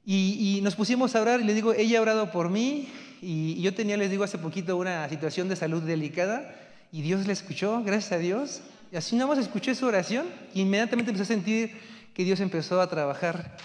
Y, 0.03 0.61
nos 0.63 0.75
pusimos 0.75 1.15
a 1.15 1.21
orar 1.21 1.39
y 1.39 1.43
le 1.43 1.53
digo, 1.53 1.73
ella 1.73 1.99
ha 1.99 2.01
orado 2.01 2.31
por 2.31 2.49
mí 2.49 2.89
y, 3.21 3.61
yo 3.61 3.71
tenía, 3.75 3.97
les 3.97 4.09
digo, 4.09 4.23
hace 4.23 4.39
poquito 4.39 4.77
una 4.77 5.07
situación 5.09 5.47
de 5.47 5.55
salud 5.55 5.83
delicada 5.83 6.55
y 6.91 7.03
Dios 7.03 7.27
le 7.27 7.33
escuchó, 7.33 7.83
gracias 7.83 8.13
a 8.13 8.17
Dios. 8.17 8.61
Y 8.91 8.97
así 8.97 9.15
nada 9.15 9.27
más 9.27 9.37
escuché 9.37 9.75
su 9.75 9.85
oración 9.85 10.25
y 10.55 10.61
inmediatamente 10.61 11.11
empecé 11.11 11.31
a 11.31 11.35
sentir 11.35 11.77
que 12.15 12.23
Dios 12.23 12.39
empezó 12.39 12.81
a 12.81 12.89
trabajar. 12.89 13.57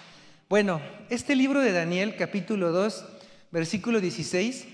Bueno, 0.50 0.82
este 1.08 1.34
libro 1.34 1.60
de 1.60 1.72
Daniel, 1.72 2.16
capítulo 2.18 2.70
2, 2.70 3.02
versículo 3.50 4.02
16, 4.02 4.66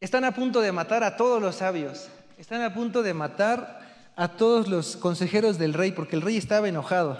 están 0.00 0.24
a 0.24 0.34
punto 0.34 0.60
de 0.60 0.72
matar 0.72 1.04
a 1.04 1.16
todos 1.16 1.40
los 1.40 1.54
sabios. 1.54 2.08
Están 2.36 2.60
a 2.60 2.74
punto 2.74 3.02
de 3.02 3.14
matar 3.14 3.80
a 4.14 4.28
todos 4.28 4.68
los 4.68 4.98
consejeros 4.98 5.56
del 5.56 5.72
rey 5.72 5.92
porque 5.92 6.16
el 6.16 6.22
rey 6.22 6.36
estaba 6.36 6.68
enojado. 6.68 7.18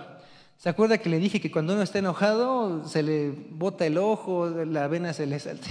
¿Se 0.58 0.68
acuerda 0.68 0.98
que 0.98 1.08
le 1.08 1.18
dije 1.18 1.40
que 1.40 1.50
cuando 1.50 1.72
uno 1.72 1.82
está 1.82 2.00
enojado 2.00 2.86
se 2.86 3.02
le 3.02 3.30
bota 3.30 3.86
el 3.86 3.96
ojo, 3.96 4.46
la 4.46 4.88
vena 4.88 5.14
se 5.14 5.24
le 5.24 5.40
salta? 5.40 5.68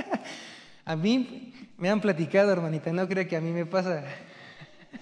a 0.84 0.96
mí 0.96 1.54
me 1.78 1.88
han 1.88 2.02
platicado, 2.02 2.52
hermanita, 2.52 2.92
no 2.92 3.08
creo 3.08 3.26
que 3.26 3.38
a 3.38 3.40
mí 3.40 3.52
me 3.52 3.64
pasa. 3.64 4.04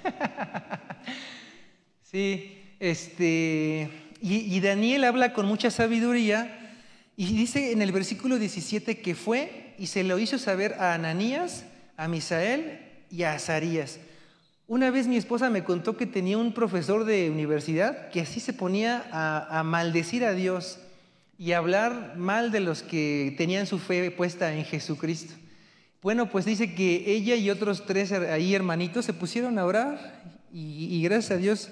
sí, 2.05 2.62
este, 2.79 3.90
y, 4.20 4.57
y 4.57 4.61
Daniel 4.61 5.02
habla 5.02 5.33
con 5.33 5.44
mucha 5.46 5.72
sabiduría 5.72 6.76
y 7.16 7.37
dice 7.37 7.72
en 7.72 7.83
el 7.83 7.90
versículo 7.90 8.38
17 8.38 9.00
que 9.00 9.16
fue 9.16 9.74
y 9.76 9.88
se 9.88 10.05
lo 10.05 10.20
hizo 10.20 10.38
saber 10.38 10.74
a 10.74 10.94
Ananías, 10.94 11.64
a 11.96 12.07
Misael 12.07 12.86
y 13.11 13.23
a 13.23 13.35
Azarías. 13.35 13.99
Una 14.69 14.90
vez 14.90 15.07
mi 15.07 15.16
esposa 15.16 15.49
me 15.49 15.62
contó 15.62 15.97
que 15.97 16.07
tenía 16.07 16.38
un 16.38 16.53
profesor 16.53 17.05
de 17.05 17.31
universidad 17.31 18.09
que 18.11 18.21
así 18.21 18.40
se 18.40 18.53
ponía 18.53 19.05
a, 19.12 19.62
maldecir 19.62 20.25
a 20.25 20.33
Dios 20.33 20.81
y 21.38 21.53
a 21.53 21.59
hablar 21.59 22.16
mal 22.16 22.51
de 22.51 22.61
los 22.61 22.83
que 22.83 23.35
tenían 23.38 23.66
su 23.66 23.79
fe 23.79 24.11
puesta 24.11 24.53
en 24.53 24.64
Jesucristo. 24.64 25.35
Bueno, 26.03 26.31
pues 26.31 26.45
dice 26.45 26.75
que 26.75 27.05
ella 27.07 27.37
y 27.37 27.49
otros 27.51 27.87
tres 27.87 28.11
ahí 28.11 28.55
hermanitos 28.55 29.05
se 29.05 29.12
pusieron 29.12 29.59
a 29.59 29.64
orar 29.64 30.23
y, 30.53 30.88
y, 30.90 31.03
gracias 31.03 31.33
a 31.33 31.37
Dios 31.37 31.71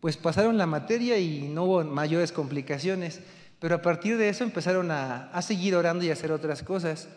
pues 0.00 0.16
pasaron 0.16 0.56
la 0.56 0.66
materia 0.66 1.18
y 1.18 1.48
no 1.48 1.64
hubo 1.64 1.84
mayores 1.84 2.30
complicaciones. 2.30 3.20
Pero 3.58 3.74
a 3.74 3.82
partir 3.82 4.18
de 4.18 4.28
eso 4.28 4.44
empezaron 4.44 4.90
a, 4.90 5.30
a 5.32 5.42
seguir 5.42 5.74
orando 5.74 6.04
y 6.04 6.10
a 6.10 6.12
hacer 6.12 6.30
otras 6.30 6.62
cosas. 6.62 7.08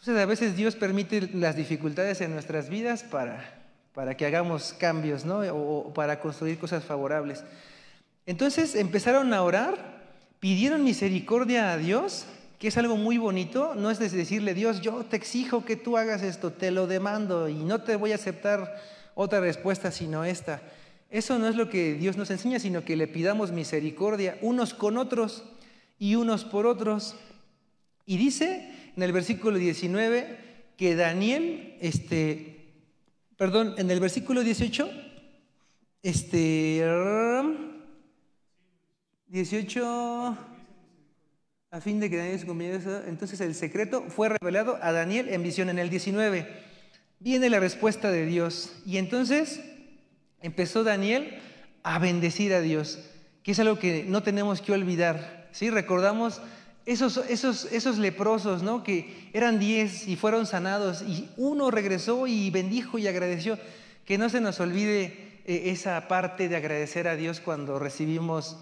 Entonces 0.00 0.22
a 0.22 0.26
veces 0.26 0.56
Dios 0.56 0.76
permite 0.76 1.28
las 1.34 1.56
dificultades 1.56 2.22
en 2.22 2.32
nuestras 2.32 2.70
vidas 2.70 3.02
para, 3.02 3.52
para 3.92 4.16
que 4.16 4.24
hagamos 4.24 4.72
cambios, 4.72 5.26
¿no? 5.26 5.40
O, 5.40 5.92
para 5.92 6.20
construir 6.20 6.58
cosas 6.58 6.84
favorables. 6.84 7.44
Entonces 8.24 8.76
empezaron 8.76 9.34
a 9.34 9.42
orar, 9.42 10.00
pidieron 10.38 10.84
misericordia 10.84 11.72
a 11.72 11.76
Dios, 11.76 12.24
que 12.58 12.68
es 12.68 12.78
algo 12.78 12.96
muy 12.96 13.18
bonito, 13.18 13.74
no 13.74 13.90
es 13.90 13.98
decirle, 13.98 14.54
Dios, 14.54 14.80
yo 14.80 15.04
te 15.04 15.16
exijo 15.16 15.66
que 15.66 15.76
tú 15.76 15.98
hagas 15.98 16.22
esto, 16.22 16.50
te 16.50 16.70
lo 16.70 16.86
demando 16.86 17.50
y 17.50 17.56
no 17.56 17.82
te 17.82 17.96
voy 17.96 18.12
a 18.12 18.14
aceptar 18.14 18.80
otra 19.14 19.40
respuesta 19.40 19.90
sino 19.90 20.24
esta. 20.24 20.62
Eso 21.10 21.38
no 21.38 21.46
es 21.46 21.56
lo 21.56 21.68
que 21.68 21.92
Dios 21.92 22.16
nos 22.16 22.30
enseña, 22.30 22.58
sino 22.58 22.86
que 22.86 22.96
le 22.96 23.06
pidamos 23.06 23.52
misericordia 23.52 24.38
unos 24.40 24.72
con 24.72 24.96
otros 24.96 25.44
y 25.98 26.14
unos 26.14 26.46
por 26.46 26.66
otros. 26.66 27.16
Y 28.06 28.16
dice 28.16 28.69
en 29.00 29.04
el 29.04 29.12
versículo 29.12 29.56
19 29.56 30.36
que 30.76 30.94
Daniel, 30.94 31.74
este, 31.80 32.66
perdón, 33.38 33.74
en 33.78 33.90
el 33.90 33.98
versículo 33.98 34.42
18, 34.42 34.90
este, 36.02 36.84
18, 39.28 40.38
a 41.70 41.80
fin 41.80 41.98
de 41.98 42.10
que 42.10 42.18
Daniel 42.18 42.82
se 42.82 43.08
entonces 43.08 43.40
el 43.40 43.54
secreto 43.54 44.04
fue 44.08 44.28
revelado 44.28 44.78
a 44.82 44.92
Daniel 44.92 45.30
en 45.30 45.42
visión 45.42 45.70
en 45.70 45.78
el 45.78 45.88
19. 45.88 46.46
Viene 47.20 47.48
la 47.48 47.58
respuesta 47.58 48.10
de 48.10 48.26
Dios 48.26 48.82
y 48.84 48.98
entonces 48.98 49.62
empezó 50.42 50.84
Daniel 50.84 51.38
a 51.82 51.98
bendecir 51.98 52.52
a 52.52 52.60
Dios, 52.60 52.98
que 53.42 53.52
es 53.52 53.60
algo 53.60 53.78
que 53.78 54.04
no 54.06 54.22
tenemos 54.22 54.60
que 54.60 54.72
olvidar. 54.72 55.48
¿sí? 55.52 55.70
Recordamos 55.70 56.42
esos, 56.90 57.18
esos, 57.28 57.66
esos 57.66 57.98
leprosos, 57.98 58.64
¿no? 58.64 58.82
que 58.82 59.30
eran 59.32 59.60
diez 59.60 60.08
y 60.08 60.16
fueron 60.16 60.44
sanados 60.44 61.02
y 61.02 61.30
uno 61.36 61.70
regresó 61.70 62.26
y 62.26 62.50
bendijo 62.50 62.98
y 62.98 63.06
agradeció. 63.06 63.58
Que 64.04 64.18
no 64.18 64.28
se 64.28 64.40
nos 64.40 64.58
olvide 64.58 65.40
eh, 65.46 65.70
esa 65.70 66.08
parte 66.08 66.48
de 66.48 66.56
agradecer 66.56 67.06
a 67.06 67.14
Dios 67.14 67.38
cuando 67.38 67.78
recibimos 67.78 68.56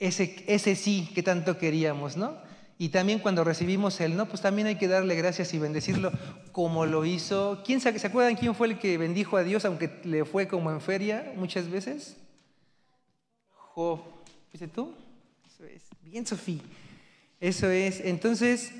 ese, 0.00 0.44
ese 0.48 0.74
sí 0.74 1.10
que 1.14 1.22
tanto 1.22 1.58
queríamos, 1.58 2.16
¿no? 2.16 2.38
Y 2.76 2.88
también 2.88 3.20
cuando 3.20 3.44
recibimos 3.44 4.00
el 4.00 4.16
no, 4.16 4.26
pues 4.26 4.42
también 4.42 4.66
hay 4.66 4.76
que 4.76 4.88
darle 4.88 5.14
gracias 5.14 5.54
y 5.54 5.58
bendecirlo 5.60 6.10
como 6.50 6.86
lo 6.86 7.04
hizo. 7.04 7.62
¿Quién 7.64 7.80
se, 7.80 7.90
acuerdan 7.90 8.34
quién 8.34 8.56
fue 8.56 8.66
el 8.66 8.78
que 8.80 8.98
bendijo 8.98 9.36
a 9.36 9.44
Dios 9.44 9.64
aunque 9.64 10.00
le 10.02 10.24
fue 10.24 10.48
como 10.48 10.72
en 10.72 10.80
feria 10.80 11.32
muchas 11.36 11.68
veces? 11.68 12.16
Job. 13.54 14.00
¿Viste 14.50 14.66
tú? 14.66 14.92
Eso 15.46 15.64
es. 15.64 15.82
Bien, 16.02 16.26
Sofía. 16.26 16.62
Eso 17.40 17.70
es. 17.70 18.00
Entonces, 18.04 18.70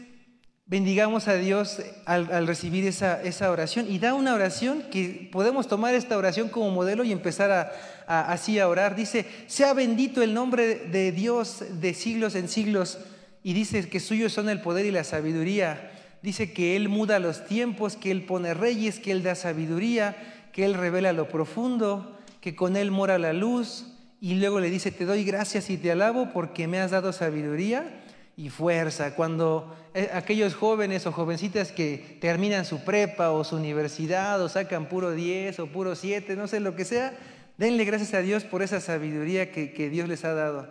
bendigamos 0.66 1.26
a 1.28 1.34
Dios 1.34 1.82
al, 2.04 2.46
recibir 2.46 2.86
esa, 2.86 3.50
oración 3.50 3.90
y 3.90 3.98
da 3.98 4.14
una 4.14 4.34
oración 4.34 4.84
que 4.90 5.28
podemos 5.32 5.66
tomar 5.66 5.94
esta 5.94 6.16
oración 6.16 6.48
como 6.48 6.70
modelo 6.70 7.02
y 7.02 7.10
empezar 7.10 7.50
a, 7.50 8.32
así 8.32 8.58
a 8.58 8.68
orar. 8.68 8.94
Dice, 8.94 9.24
sea 9.46 9.72
bendito 9.72 10.22
el 10.22 10.34
nombre 10.34 10.76
de 10.76 11.10
Dios 11.10 11.64
de 11.80 11.94
siglos 11.94 12.34
en 12.34 12.48
siglos 12.48 12.98
y 13.42 13.54
dice 13.54 13.88
que 13.88 13.98
suyos 13.98 14.32
son 14.32 14.48
el 14.50 14.60
poder 14.60 14.84
y 14.84 14.90
la 14.90 15.04
sabiduría. 15.04 15.90
Dice 16.22 16.52
que 16.52 16.76
Él 16.76 16.90
muda 16.90 17.18
los 17.18 17.46
tiempos, 17.46 17.96
que 17.96 18.10
Él 18.10 18.24
pone 18.24 18.52
reyes, 18.52 19.00
que 19.00 19.10
Él 19.10 19.22
da 19.22 19.34
sabiduría, 19.34 20.16
que 20.52 20.66
Él 20.66 20.74
revela 20.74 21.14
lo 21.14 21.28
profundo, 21.28 22.18
que 22.42 22.54
con 22.54 22.76
Él 22.76 22.90
mora 22.90 23.18
la 23.18 23.32
luz. 23.32 23.86
Y 24.20 24.34
luego 24.34 24.60
le 24.60 24.68
dice, 24.68 24.92
te 24.92 25.06
doy 25.06 25.24
gracias 25.24 25.70
y 25.70 25.78
te 25.78 25.90
alabo 25.90 26.28
porque 26.30 26.68
me 26.68 26.78
has 26.78 26.90
dado 26.90 27.14
sabiduría 27.14 27.99
y 28.36 28.48
fuerza. 28.48 29.14
Cuando 29.14 29.76
eh, 29.94 30.10
aquellos 30.12 30.54
jóvenes 30.54 31.06
o 31.06 31.12
jovencitas 31.12 31.72
que 31.72 32.18
terminan 32.20 32.64
su 32.64 32.84
prepa 32.84 33.30
o 33.30 33.44
su 33.44 33.56
universidad 33.56 34.40
o 34.42 34.48
sacan 34.48 34.88
puro 34.88 35.12
10 35.12 35.60
o 35.60 35.66
puro 35.66 35.94
7, 35.94 36.36
no 36.36 36.48
sé 36.48 36.60
lo 36.60 36.76
que 36.76 36.84
sea, 36.84 37.12
denle 37.58 37.84
gracias 37.84 38.14
a 38.14 38.20
Dios 38.20 38.44
por 38.44 38.62
esa 38.62 38.80
sabiduría 38.80 39.52
que, 39.52 39.72
que 39.72 39.90
Dios 39.90 40.08
les 40.08 40.24
ha 40.24 40.34
dado. 40.34 40.68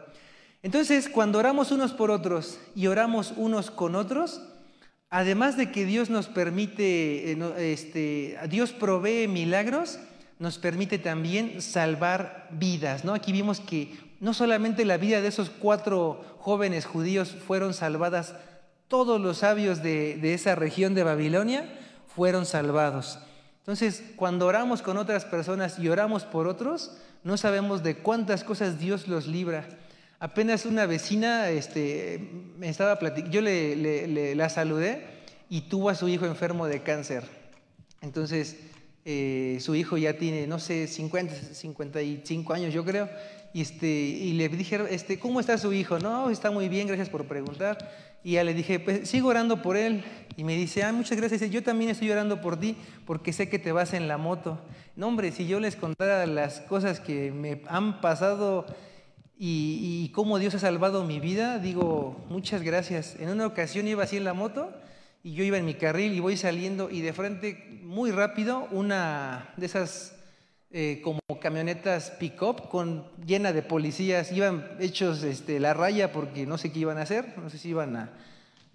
Entonces, 0.61 1.07
cuando 1.07 1.39
oramos 1.39 1.71
unos 1.71 1.93
por 1.93 2.11
otros 2.11 2.59
y 2.75 2.87
oramos 2.87 3.33
unos 3.37 3.71
con 3.71 3.95
otros, 3.95 4.41
además 5.09 5.55
de 5.55 5.71
que 5.71 5.85
Dios 5.85 6.09
nos 6.09 6.27
permite, 6.27 7.31
eh, 7.31 7.73
este, 7.73 8.37
Dios 8.49 8.71
provee 8.71 9.27
milagros, 9.27 9.99
nos 10.37 10.57
permite 10.57 10.97
también 10.97 11.61
salvar 11.61 12.47
vidas. 12.51 13.05
¿no? 13.05 13.13
Aquí 13.13 13.31
vimos 13.31 13.59
que 13.59 13.93
no 14.19 14.33
solamente 14.33 14.85
la 14.85 14.97
vida 14.97 15.21
de 15.21 15.27
esos 15.27 15.49
cuatro 15.49 16.23
jóvenes 16.39 16.85
judíos 16.85 17.35
fueron 17.47 17.73
salvadas, 17.73 18.35
todos 18.87 19.21
los 19.21 19.37
sabios 19.37 19.81
de, 19.81 20.33
esa 20.33 20.55
región 20.55 20.95
de 20.95 21.03
Babilonia 21.03 21.69
fueron 22.13 22.45
salvados. 22.45 23.19
Entonces, 23.59 24.03
cuando 24.15 24.47
oramos 24.47 24.81
con 24.81 24.97
otras 24.97 25.25
personas 25.25 25.77
y 25.79 25.89
oramos 25.89 26.25
por 26.25 26.47
otros, 26.47 26.97
no 27.23 27.37
sabemos 27.37 27.83
de 27.83 27.97
cuántas 27.97 28.43
cosas 28.43 28.79
Dios 28.79 29.07
los 29.07 29.27
libra. 29.27 29.67
Apenas 30.19 30.65
una 30.65 30.85
vecina 30.85 31.49
este, 31.49 32.31
me 32.57 32.67
estaba 32.67 32.97
platicando, 32.97 33.31
yo 33.31 33.41
le, 33.41 34.35
la 34.35 34.49
saludé 34.49 35.05
y 35.49 35.61
tuvo 35.61 35.89
a 35.89 35.95
su 35.95 36.09
hijo 36.09 36.25
enfermo 36.25 36.65
de 36.65 36.81
cáncer. 36.81 37.23
Entonces, 38.01 38.57
eh, 39.05 39.59
su 39.61 39.75
hijo 39.75 39.97
ya 39.97 40.13
tiene, 40.17 40.47
no 40.47 40.59
sé, 40.59 40.87
50, 40.87 41.35
55 41.53 42.53
años, 42.53 42.73
yo 42.73 42.83
creo. 42.83 43.07
Y, 43.53 43.61
este, 43.61 43.87
y 43.87 44.33
le 44.33 44.47
dije, 44.49 44.79
este, 44.89 45.19
¿cómo 45.19 45.39
está 45.39 45.57
su 45.57 45.73
hijo? 45.73 45.99
No, 45.99 46.29
está 46.29 46.51
muy 46.51 46.69
bien, 46.69 46.87
gracias 46.87 47.09
por 47.09 47.25
preguntar. 47.25 47.77
Y 48.23 48.33
ya 48.33 48.43
le 48.43 48.53
dije, 48.53 48.79
pues 48.79 49.09
sigo 49.09 49.29
orando 49.29 49.61
por 49.61 49.77
él. 49.77 50.03
Y 50.37 50.43
me 50.43 50.55
dice, 50.55 50.83
ah, 50.83 50.91
muchas 50.91 51.17
gracias. 51.17 51.49
yo 51.49 51.63
también 51.63 51.89
estoy 51.89 52.11
orando 52.11 52.41
por 52.41 52.59
ti 52.59 52.75
porque 53.05 53.33
sé 53.33 53.49
que 53.49 53.59
te 53.59 53.71
vas 53.71 53.93
en 53.93 54.07
la 54.07 54.17
moto. 54.17 54.59
No, 54.95 55.07
hombre, 55.07 55.31
si 55.31 55.47
yo 55.47 55.59
les 55.59 55.75
contara 55.75 56.25
las 56.25 56.59
cosas 56.61 56.99
que 56.99 57.31
me 57.31 57.61
han 57.67 58.01
pasado 58.01 58.65
y, 59.37 60.03
y 60.05 60.09
cómo 60.11 60.37
Dios 60.37 60.55
ha 60.55 60.59
salvado 60.59 61.03
mi 61.03 61.19
vida, 61.19 61.59
digo, 61.59 62.25
muchas 62.29 62.61
gracias. 62.61 63.15
En 63.19 63.29
una 63.29 63.47
ocasión 63.47 63.87
iba 63.87 64.03
así 64.03 64.17
en 64.17 64.25
la 64.25 64.33
moto 64.33 64.71
y 65.23 65.33
yo 65.33 65.43
iba 65.43 65.57
en 65.57 65.65
mi 65.65 65.73
carril 65.73 66.13
y 66.13 66.19
voy 66.19 66.37
saliendo 66.37 66.89
y 66.89 67.01
de 67.01 67.13
frente, 67.13 67.81
muy 67.83 68.11
rápido, 68.11 68.67
una 68.71 69.53
de 69.57 69.65
esas 69.65 70.18
eh, 70.71 71.01
como 71.03 71.19
camionetas 71.41 72.11
pick-up 72.11 72.69
con, 72.69 73.05
llena 73.25 73.53
de 73.53 73.63
policías, 73.63 74.31
iban 74.31 74.77
hechos 74.79 75.23
este, 75.23 75.59
la 75.59 75.73
raya 75.73 76.11
porque 76.11 76.45
no 76.45 76.57
sé 76.57 76.71
qué 76.71 76.79
iban 76.79 76.97
a 76.97 77.03
hacer, 77.03 77.37
no 77.37 77.49
sé 77.49 77.57
si 77.57 77.69
iban 77.69 77.95
a, 77.95 78.09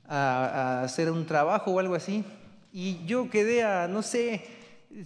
a, 0.08 0.82
hacer 0.82 1.10
un 1.10 1.24
trabajo 1.26 1.70
o 1.70 1.78
algo 1.78 1.94
así. 1.94 2.24
Y 2.72 3.04
yo 3.06 3.30
quedé 3.30 3.62
a, 3.62 3.86
no 3.86 4.02
sé, 4.02 4.44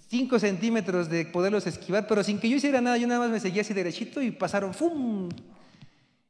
5 0.08 0.38
centímetros 0.38 1.10
de 1.10 1.26
poderlos 1.26 1.66
esquivar, 1.66 2.06
pero 2.06 2.22
sin 2.22 2.38
que 2.38 2.48
yo 2.48 2.56
hiciera 2.56 2.80
nada, 2.80 2.96
yo 2.96 3.06
nada 3.06 3.20
más 3.20 3.30
me 3.30 3.40
seguía 3.40 3.62
así 3.62 3.74
derechito 3.74 4.22
y 4.22 4.30
pasaron, 4.30 4.72
¡fum! 4.72 5.28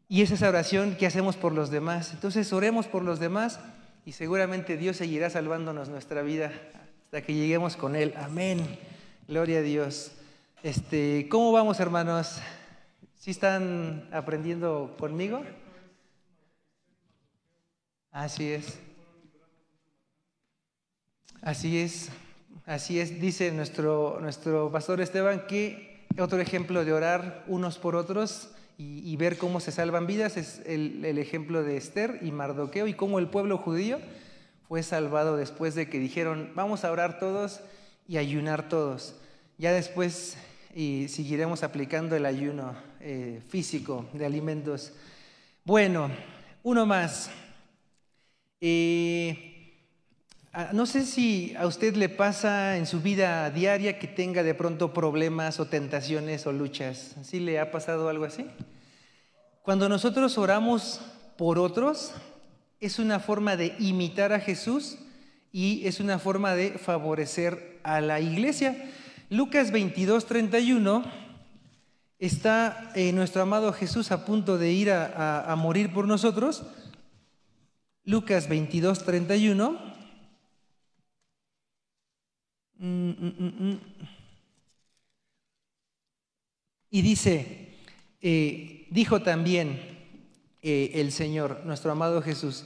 Y 0.08 0.22
es 0.22 0.30
esa 0.30 0.48
oración 0.48 0.96
que 0.96 1.06
hacemos 1.06 1.36
por 1.36 1.52
los 1.52 1.70
demás. 1.70 2.12
Entonces 2.14 2.52
oremos 2.52 2.86
por 2.86 3.04
los 3.04 3.20
demás 3.20 3.60
y 4.06 4.12
seguramente 4.12 4.76
Dios 4.76 4.96
seguirá 4.96 5.28
salvándonos 5.28 5.88
nuestra 5.88 6.22
vida 6.22 6.50
hasta 7.04 7.22
que 7.22 7.34
lleguemos 7.34 7.76
con 7.76 7.94
Él. 7.94 8.14
Amén. 8.16 8.58
Gloria 9.28 9.58
a 9.58 9.62
Dios. 9.62 10.12
Este, 10.64 11.28
¿Cómo 11.30 11.52
vamos, 11.52 11.78
hermanos? 11.78 12.40
¿Sí 13.14 13.30
están 13.30 14.08
aprendiendo 14.10 14.96
conmigo? 14.98 15.44
Así 18.10 18.50
es. 18.50 18.76
Así 21.42 21.78
es. 21.78 22.08
Así 22.66 22.98
es, 22.98 23.20
dice 23.20 23.52
nuestro, 23.52 24.18
nuestro 24.20 24.72
pastor 24.72 25.00
Esteban, 25.00 25.46
que 25.46 26.08
otro 26.18 26.40
ejemplo 26.40 26.84
de 26.84 26.92
orar 26.92 27.44
unos 27.46 27.78
por 27.78 27.94
otros 27.94 28.50
y, 28.76 29.16
ver 29.16 29.38
cómo 29.38 29.60
se 29.60 29.70
salvan 29.70 30.08
vidas 30.08 30.36
es 30.36 30.60
el, 30.66 31.04
el, 31.04 31.18
ejemplo 31.18 31.62
de 31.62 31.76
Esther 31.76 32.18
y 32.20 32.32
Mardoqueo 32.32 32.86
y 32.88 32.94
cómo 32.94 33.20
el 33.20 33.28
pueblo 33.28 33.58
judío 33.58 34.00
fue 34.66 34.82
salvado 34.82 35.36
después 35.36 35.76
de 35.76 35.88
que 35.88 35.98
dijeron, 35.98 36.50
vamos 36.54 36.84
a 36.84 36.90
orar 36.90 37.18
todos 37.20 37.60
y 38.08 38.18
ayunar 38.18 38.68
todos. 38.68 39.14
Ya 39.56 39.72
después 39.72 40.36
y 40.78 41.08
seguiremos 41.08 41.64
aplicando 41.64 42.14
el 42.14 42.24
ayuno 42.24 42.72
eh, 43.00 43.42
físico 43.48 44.08
de 44.12 44.24
alimentos. 44.24 44.92
Bueno, 45.64 46.08
uno 46.62 46.86
más. 46.86 47.30
Eh, 48.60 49.74
ah, 50.52 50.70
no 50.72 50.86
sé 50.86 51.04
si 51.04 51.52
a 51.58 51.66
usted 51.66 51.96
le 51.96 52.08
pasa 52.08 52.76
en 52.76 52.86
su 52.86 53.00
vida 53.00 53.50
diaria 53.50 53.98
que 53.98 54.06
tenga 54.06 54.44
de 54.44 54.54
pronto 54.54 54.94
problemas 54.94 55.58
o 55.58 55.66
tentaciones 55.66 56.46
o 56.46 56.52
luchas. 56.52 57.16
¿Sí 57.24 57.40
le 57.40 57.58
ha 57.58 57.72
pasado 57.72 58.08
algo 58.08 58.24
así? 58.24 58.46
Cuando 59.62 59.88
nosotros 59.88 60.38
oramos 60.38 61.00
por 61.36 61.58
otros, 61.58 62.12
es 62.78 63.00
una 63.00 63.18
forma 63.18 63.56
de 63.56 63.74
imitar 63.80 64.32
a 64.32 64.38
Jesús 64.38 64.96
y 65.50 65.84
es 65.88 65.98
una 65.98 66.20
forma 66.20 66.54
de 66.54 66.78
favorecer 66.78 67.80
a 67.82 68.00
la 68.00 68.20
iglesia. 68.20 68.92
Lucas 69.30 69.70
22, 69.72 70.24
31 70.24 71.04
está 72.18 72.90
eh, 72.94 73.12
nuestro 73.12 73.42
amado 73.42 73.74
Jesús 73.74 74.10
a 74.10 74.24
punto 74.24 74.56
de 74.56 74.72
ir 74.72 74.90
a, 74.90 75.54
morir 75.58 75.92
por 75.92 76.06
nosotros. 76.06 76.62
Lucas 78.04 78.48
22, 78.48 79.04
31. 79.04 79.78
Mm, 82.78 83.10
mm, 83.10 83.70
mm, 83.70 83.80
y 86.90 87.02
dice, 87.02 87.74
eh, 88.22 88.86
dijo 88.90 89.20
también 89.20 89.78
eh, 90.62 90.92
el 90.94 91.12
Señor, 91.12 91.66
nuestro 91.66 91.92
amado 91.92 92.22
Jesús, 92.22 92.64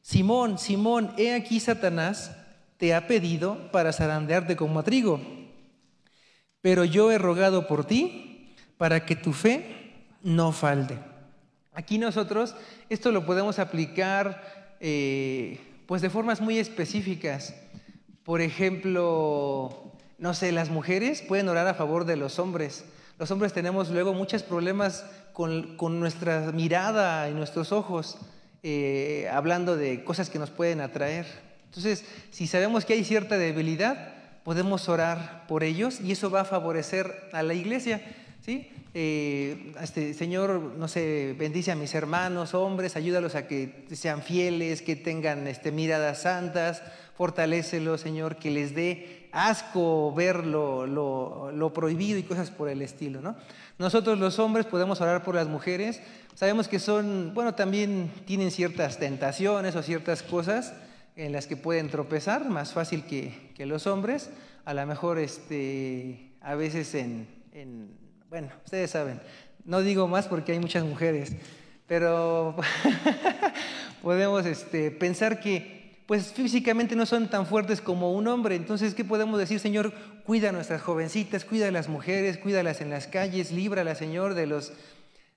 Simón, 0.00 0.58
Simón, 0.58 1.12
he 1.18 1.34
aquí 1.34 1.58
Satanás 1.58 2.36
te 2.76 2.94
ha 2.94 3.08
pedido 3.08 3.72
para 3.72 3.92
zarandearte 3.92 4.54
como 4.54 4.78
a 4.78 4.84
trigo 4.84 5.43
pero 6.64 6.86
yo 6.86 7.12
he 7.12 7.18
rogado 7.18 7.66
por 7.66 7.84
ti 7.84 8.54
para 8.78 9.04
que 9.04 9.16
tu 9.16 9.34
fe 9.34 10.06
no 10.22 10.50
falte. 10.50 10.98
Aquí 11.74 11.98
nosotros 11.98 12.56
esto 12.88 13.12
lo 13.12 13.26
podemos 13.26 13.58
aplicar 13.58 14.74
eh, 14.80 15.60
pues 15.84 16.00
de 16.00 16.08
formas 16.08 16.40
muy 16.40 16.56
específicas. 16.56 17.54
Por 18.22 18.40
ejemplo, 18.40 19.92
no 20.16 20.32
sé, 20.32 20.52
las 20.52 20.70
mujeres 20.70 21.20
pueden 21.20 21.50
orar 21.50 21.66
a 21.66 21.74
favor 21.74 22.06
de 22.06 22.16
los 22.16 22.38
hombres. 22.38 22.86
Los 23.18 23.30
hombres 23.30 23.52
tenemos 23.52 23.90
luego 23.90 24.14
muchos 24.14 24.42
problemas 24.42 25.04
con, 25.34 25.76
nuestra 26.00 26.50
mirada 26.50 27.28
y 27.28 27.34
nuestros 27.34 27.72
ojos, 27.72 28.16
eh, 28.62 29.28
hablando 29.30 29.76
de 29.76 30.02
cosas 30.02 30.30
que 30.30 30.38
nos 30.38 30.48
pueden 30.48 30.80
atraer. 30.80 31.26
Entonces, 31.66 32.06
si 32.30 32.46
sabemos 32.46 32.86
que 32.86 32.94
hay 32.94 33.04
cierta 33.04 33.36
debilidad, 33.36 34.13
podemos 34.44 34.88
orar 34.88 35.46
por 35.48 35.64
ellos 35.64 36.00
y 36.00 36.12
eso 36.12 36.30
va 36.30 36.42
a 36.42 36.44
favorecer 36.44 37.28
a 37.32 37.42
la 37.42 37.54
iglesia. 37.54 38.02
¿sí? 38.44 38.70
Eh, 38.92 39.72
este, 39.80 40.14
Señor, 40.14 40.60
no 40.78 40.86
sé, 40.86 41.34
bendice 41.36 41.72
a 41.72 41.74
mis 41.74 41.94
hermanos, 41.94 42.54
hombres, 42.54 42.94
ayúdalos 42.94 43.34
a 43.34 43.48
que 43.48 43.86
sean 43.92 44.22
fieles, 44.22 44.82
que 44.82 44.94
tengan 44.94 45.46
este, 45.48 45.72
miradas 45.72 46.22
santas, 46.22 46.82
fortalécelos, 47.16 48.02
Señor, 48.02 48.36
que 48.36 48.50
les 48.50 48.74
dé 48.74 49.28
asco 49.32 50.14
ver 50.14 50.46
lo, 50.46 50.86
lo, 50.86 51.72
prohibido 51.72 52.18
y 52.18 52.22
cosas 52.22 52.50
por 52.50 52.68
el 52.68 52.82
estilo. 52.82 53.20
¿no? 53.20 53.34
Nosotros 53.78 54.18
los 54.18 54.38
hombres 54.38 54.66
podemos 54.66 55.00
orar 55.00 55.24
por 55.24 55.34
las 55.34 55.48
mujeres, 55.48 56.00
sabemos 56.34 56.68
que 56.68 56.78
son, 56.78 57.32
bueno, 57.34 57.54
también 57.54 58.12
tienen 58.26 58.52
ciertas 58.52 58.98
tentaciones 58.98 59.74
o 59.74 59.82
ciertas 59.82 60.22
cosas 60.22 60.74
en 61.16 61.32
las 61.32 61.46
que 61.46 61.56
pueden 61.56 61.88
tropezar, 61.88 62.48
más 62.48 62.72
fácil 62.72 63.04
que, 63.04 63.52
que 63.54 63.66
los 63.66 63.86
hombres, 63.86 64.30
a 64.64 64.74
lo 64.74 64.86
mejor 64.86 65.18
este, 65.18 66.32
a 66.40 66.54
veces 66.54 66.94
en, 66.94 67.28
en 67.52 67.96
bueno, 68.28 68.48
ustedes 68.64 68.90
saben, 68.90 69.20
no 69.64 69.80
digo 69.80 70.08
más 70.08 70.26
porque 70.26 70.52
hay 70.52 70.58
muchas 70.58 70.84
mujeres, 70.84 71.32
pero 71.86 72.56
podemos 74.02 74.44
este, 74.46 74.90
pensar 74.90 75.40
que 75.40 76.02
pues 76.06 76.32
físicamente 76.32 76.96
no 76.96 77.06
son 77.06 77.28
tan 77.28 77.46
fuertes 77.46 77.80
como 77.80 78.12
un 78.12 78.28
hombre. 78.28 78.56
Entonces, 78.56 78.94
¿qué 78.94 79.04
podemos 79.04 79.38
decir, 79.38 79.58
Señor? 79.58 79.92
Cuida 80.26 80.50
a 80.50 80.52
nuestras 80.52 80.82
jovencitas, 80.82 81.46
cuida 81.46 81.68
a 81.68 81.70
las 81.70 81.88
mujeres, 81.88 82.36
cuídalas 82.36 82.82
en 82.82 82.90
las 82.90 83.06
calles, 83.06 83.52
líbralas, 83.52 83.98
Señor, 83.98 84.34
de 84.34 84.46
los 84.46 84.72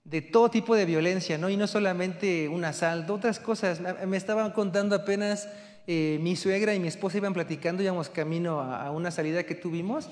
de 0.03 0.21
todo 0.21 0.49
tipo 0.49 0.75
de 0.75 0.85
violencia, 0.85 1.37
¿no? 1.37 1.49
Y 1.49 1.57
no 1.57 1.67
solamente 1.67 2.47
un 2.47 2.63
asalto, 2.63 3.13
otras 3.13 3.39
cosas. 3.39 3.81
Me 4.05 4.15
estaban 4.15 4.51
contando 4.51 4.95
apenas 4.95 5.49
eh, 5.87 6.19
mi 6.21 6.35
suegra 6.35 6.75
y 6.75 6.79
mi 6.79 6.87
esposa 6.87 7.17
iban 7.17 7.33
platicando, 7.33 7.81
íbamos 7.81 8.09
camino 8.09 8.61
a 8.61 8.91
una 8.91 9.09
salida 9.09 9.43
que 9.43 9.55
tuvimos 9.55 10.09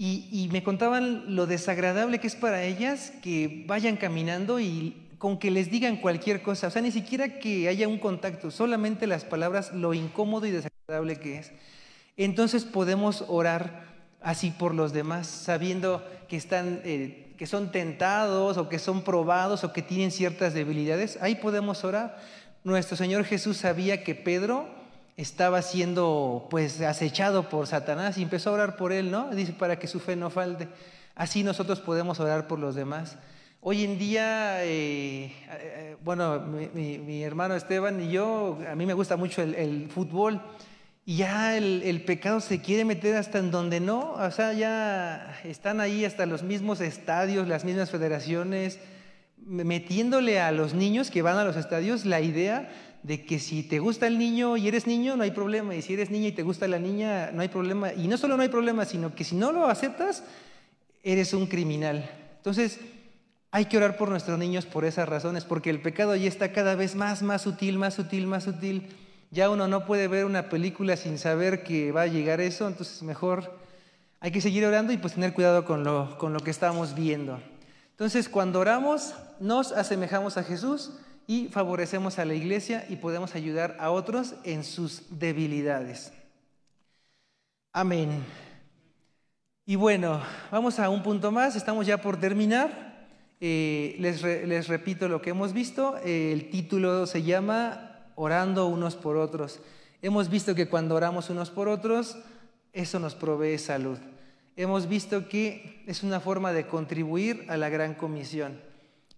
y, 0.00 0.48
me 0.52 0.62
contaban 0.62 1.34
lo 1.34 1.48
desagradable 1.48 2.20
que 2.20 2.28
es 2.28 2.36
para 2.36 2.62
ellas 2.62 3.12
que 3.20 3.64
vayan 3.66 3.96
caminando 3.96 4.60
y 4.60 5.08
con 5.18 5.40
que 5.40 5.50
les 5.50 5.72
digan 5.72 5.96
cualquier 5.96 6.40
cosa, 6.40 6.68
o 6.68 6.70
sea, 6.70 6.80
ni 6.80 6.92
siquiera 6.92 7.40
que 7.40 7.66
haya 7.66 7.88
un 7.88 7.98
contacto, 7.98 8.52
solamente 8.52 9.08
las 9.08 9.24
palabras, 9.24 9.72
lo 9.74 9.94
incómodo 9.94 10.46
y 10.46 10.52
desagradable 10.52 11.16
que 11.16 11.38
es. 11.38 11.50
Entonces 12.16 12.64
podemos 12.64 13.24
orar 13.26 13.88
así 14.20 14.52
por 14.52 14.72
los 14.72 14.92
demás, 14.92 15.26
sabiendo 15.26 16.06
que 16.28 16.36
están, 16.36 16.80
eh, 16.84 17.34
que 17.36 17.48
son 17.48 17.72
tentados 17.72 18.56
o 18.56 18.68
que 18.68 18.78
son 18.78 19.02
probados 19.02 19.64
o 19.64 19.72
que 19.72 19.82
tienen 19.82 20.12
ciertas 20.12 20.54
debilidades. 20.54 21.18
Ahí 21.20 21.34
podemos 21.34 21.82
orar. 21.82 22.20
Nuestro 22.62 22.96
Señor 22.96 23.24
Jesús 23.24 23.56
sabía 23.56 24.04
que 24.04 24.14
Pedro 24.14 24.77
estaba 25.18 25.62
siendo 25.62 26.46
pues 26.48 26.80
acechado 26.80 27.48
por 27.48 27.66
Satanás 27.66 28.16
y 28.16 28.22
empezó 28.22 28.50
a 28.50 28.52
orar 28.52 28.76
por 28.76 28.92
él, 28.92 29.10
¿no? 29.10 29.28
Dice, 29.30 29.52
para 29.52 29.76
que 29.76 29.88
su 29.88 29.98
fe 29.98 30.14
no 30.14 30.30
falte. 30.30 30.68
Así 31.16 31.42
nosotros 31.42 31.80
podemos 31.80 32.20
orar 32.20 32.46
por 32.46 32.60
los 32.60 32.76
demás. 32.76 33.18
Hoy 33.60 33.82
en 33.82 33.98
día, 33.98 34.64
eh, 34.64 35.32
eh, 35.50 35.96
bueno, 36.04 36.38
mi, 36.38 37.24
hermano 37.24 37.56
Esteban 37.56 38.00
y 38.00 38.12
yo, 38.12 38.60
a 38.70 38.76
mí 38.76 38.86
me 38.86 38.94
gusta 38.94 39.16
mucho 39.16 39.42
el, 39.42 39.90
fútbol 39.90 40.40
y 41.04 41.16
ya 41.16 41.56
el, 41.56 41.82
el, 41.82 42.04
pecado 42.04 42.38
se 42.38 42.60
quiere 42.60 42.84
meter 42.84 43.16
hasta 43.16 43.40
en 43.40 43.50
donde 43.50 43.80
no, 43.80 44.12
o 44.12 44.30
sea, 44.30 44.52
ya 44.52 45.40
están 45.42 45.80
ahí 45.80 46.04
hasta 46.04 46.26
los 46.26 46.44
mismos 46.44 46.80
estadios, 46.80 47.48
las 47.48 47.64
mismas 47.64 47.90
federaciones, 47.90 48.78
metiéndole 49.44 50.38
a 50.38 50.52
los 50.52 50.74
niños 50.74 51.10
que 51.10 51.22
van 51.22 51.38
a 51.38 51.44
los 51.44 51.56
estadios 51.56 52.04
la 52.04 52.20
idea 52.20 52.68
de 53.02 53.24
que 53.24 53.38
si 53.38 53.62
te 53.62 53.78
gusta 53.78 54.06
el 54.06 54.18
niño 54.18 54.56
y 54.56 54.68
eres 54.68 54.86
niño, 54.86 55.16
no 55.16 55.22
hay 55.22 55.30
problema, 55.30 55.74
y 55.74 55.82
si 55.82 55.94
eres 55.94 56.10
niña 56.10 56.28
y 56.28 56.32
te 56.32 56.42
gusta 56.42 56.68
la 56.68 56.78
niña, 56.78 57.30
no 57.32 57.42
hay 57.42 57.48
problema, 57.48 57.92
y 57.92 58.08
no 58.08 58.16
solo 58.16 58.36
no 58.36 58.42
hay 58.42 58.48
problema, 58.48 58.84
sino 58.84 59.14
que 59.14 59.24
si 59.24 59.36
no 59.36 59.52
lo 59.52 59.66
aceptas, 59.66 60.24
eres 61.02 61.32
un 61.32 61.46
criminal. 61.46 62.10
Entonces, 62.36 62.80
hay 63.50 63.66
que 63.66 63.76
orar 63.76 63.96
por 63.96 64.10
nuestros 64.10 64.38
niños 64.38 64.66
por 64.66 64.84
esas 64.84 65.08
razones, 65.08 65.44
porque 65.44 65.70
el 65.70 65.80
pecado 65.80 66.14
ya 66.16 66.28
está 66.28 66.52
cada 66.52 66.74
vez 66.74 66.94
más, 66.94 67.22
más 67.22 67.42
sutil, 67.42 67.78
más 67.78 67.94
sutil, 67.94 68.26
más 68.26 68.44
sutil. 68.44 68.88
Ya 69.30 69.50
uno 69.50 69.68
no 69.68 69.86
puede 69.86 70.08
ver 70.08 70.24
una 70.24 70.48
película 70.48 70.96
sin 70.96 71.18
saber 71.18 71.62
que 71.62 71.92
va 71.92 72.02
a 72.02 72.06
llegar 72.06 72.40
eso, 72.40 72.66
entonces 72.66 73.02
mejor 73.02 73.58
hay 74.20 74.32
que 74.32 74.40
seguir 74.40 74.64
orando 74.64 74.92
y 74.92 74.96
pues 74.98 75.14
tener 75.14 75.32
cuidado 75.32 75.64
con 75.64 75.84
lo, 75.84 76.18
con 76.18 76.32
lo 76.32 76.40
que 76.40 76.50
estamos 76.50 76.94
viendo. 76.94 77.40
Entonces, 77.90 78.28
cuando 78.28 78.60
oramos, 78.60 79.14
nos 79.40 79.72
asemejamos 79.72 80.36
a 80.36 80.44
Jesús, 80.44 80.92
y 81.28 81.48
favorecemos 81.48 82.18
a 82.18 82.24
la 82.24 82.32
iglesia 82.32 82.86
y 82.88 82.96
podemos 82.96 83.34
ayudar 83.34 83.76
a 83.78 83.90
otros 83.90 84.34
en 84.44 84.64
sus 84.64 85.02
debilidades. 85.10 86.10
Amén. 87.70 88.24
Y 89.66 89.76
bueno, 89.76 90.22
vamos 90.50 90.78
a 90.78 90.88
un 90.88 91.02
punto 91.02 91.30
más, 91.30 91.54
estamos 91.54 91.86
ya 91.86 92.00
por 92.00 92.18
terminar. 92.18 93.06
Eh, 93.42 93.94
les, 94.00 94.68
repito 94.68 95.06
lo 95.06 95.20
que 95.20 95.30
hemos 95.30 95.52
visto, 95.52 95.98
el 95.98 96.48
título 96.48 97.06
se 97.06 97.22
llama 97.22 98.06
Orando 98.14 98.66
unos 98.66 98.96
por 98.96 99.18
otros. 99.18 99.60
Hemos 100.00 100.30
visto 100.30 100.54
que 100.54 100.70
cuando 100.70 100.94
oramos 100.94 101.28
unos 101.28 101.50
por 101.50 101.68
otros, 101.68 102.16
eso 102.72 102.98
nos 102.98 103.14
provee 103.14 103.58
salud. 103.58 103.98
Hemos 104.56 104.88
visto 104.88 105.28
que 105.28 105.84
es 105.86 106.02
una 106.02 106.20
forma 106.20 106.54
de 106.54 106.66
contribuir 106.66 107.44
a 107.48 107.58
la 107.58 107.68
gran 107.68 107.94
comisión 107.94 108.66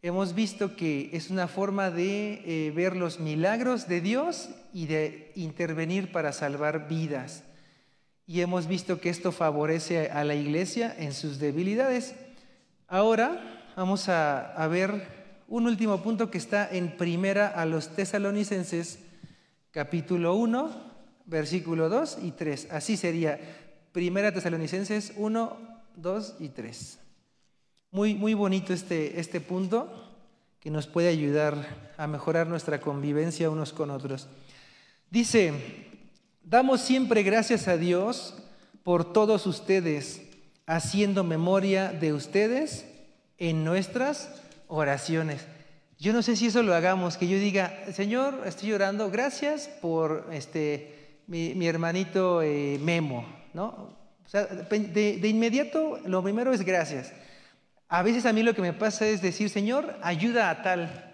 hemos 0.02 0.34
visto 0.34 0.76
que 0.76 1.10
es 1.12 1.30
una 1.30 1.48
forma 1.48 1.90
de 1.90 2.42
eh, 2.44 2.72
ver 2.74 2.96
los 2.96 3.20
milagros 3.20 3.86
de 3.88 4.00
Dios 4.00 4.48
y 4.72 4.86
de 4.86 5.32
intervenir 5.34 6.10
para 6.12 6.32
salvar 6.32 6.88
vidas. 6.88 7.44
Y 8.26 8.40
hemos 8.40 8.66
visto 8.66 9.00
que 9.00 9.10
esto 9.10 9.32
favorece 9.32 10.10
a 10.10 10.24
la 10.24 10.34
iglesia 10.34 10.94
en 10.96 11.12
sus 11.12 11.38
debilidades. 11.38 12.14
Ahora 12.86 13.72
vamos 13.76 14.08
a, 14.08 14.66
ver 14.68 15.42
un 15.48 15.66
último 15.66 16.02
punto 16.02 16.30
que 16.30 16.38
está 16.38 16.68
en 16.70 16.96
primera 16.96 17.48
a 17.48 17.66
los 17.66 17.88
tesalonicenses, 17.88 19.00
capítulo 19.72 20.36
1, 20.36 20.70
versículo 21.26 21.88
2 21.88 22.18
y 22.22 22.30
3. 22.30 22.68
Así 22.70 22.96
sería, 22.96 23.38
primera 23.92 24.32
tesalonicenses 24.32 25.12
1, 25.16 25.56
2 25.96 26.36
y 26.38 26.48
3. 26.50 26.99
Muy, 27.92 28.14
muy 28.14 28.34
bonito 28.34 28.72
este, 28.72 29.18
este 29.18 29.40
punto 29.40 29.92
que 30.60 30.70
nos 30.70 30.86
puede 30.86 31.08
ayudar 31.08 31.90
a 31.96 32.06
mejorar 32.06 32.46
nuestra 32.46 32.80
convivencia 32.80 33.50
unos 33.50 33.72
con 33.72 33.90
otros. 33.90 34.28
Dice, 35.10 35.52
damos 36.44 36.82
siempre 36.82 37.24
gracias 37.24 37.66
a 37.66 37.76
Dios 37.76 38.36
por 38.84 39.12
todos 39.12 39.44
ustedes, 39.48 40.22
haciendo 40.66 41.24
memoria 41.24 41.90
de 41.90 42.12
ustedes 42.12 42.86
en 43.38 43.64
nuestras 43.64 44.40
oraciones. 44.68 45.44
Yo 45.98 46.12
no 46.12 46.22
sé 46.22 46.36
si 46.36 46.46
eso 46.46 46.62
lo 46.62 46.76
hagamos, 46.76 47.16
que 47.16 47.26
yo 47.26 47.38
diga, 47.38 47.76
Señor, 47.92 48.42
estoy 48.46 48.72
orando, 48.72 49.10
gracias 49.10 49.66
por 49.66 50.28
este, 50.30 51.18
mi, 51.26 51.66
hermanito 51.66 52.40
eh, 52.40 52.78
Memo, 52.80 53.26
¿no? 53.52 53.98
de, 54.32 55.18
de 55.18 55.28
inmediato, 55.28 55.98
lo 56.06 56.22
primero 56.22 56.52
es 56.52 56.62
gracias. 56.62 57.12
A 57.92 58.02
veces 58.04 58.24
a 58.24 58.32
mí 58.32 58.44
lo 58.44 58.54
que 58.54 58.62
me 58.62 58.72
pasa 58.72 59.08
es 59.08 59.20
decir, 59.20 59.50
Señor, 59.50 59.96
ayuda 60.00 60.48
a 60.48 60.62
tal. 60.62 61.12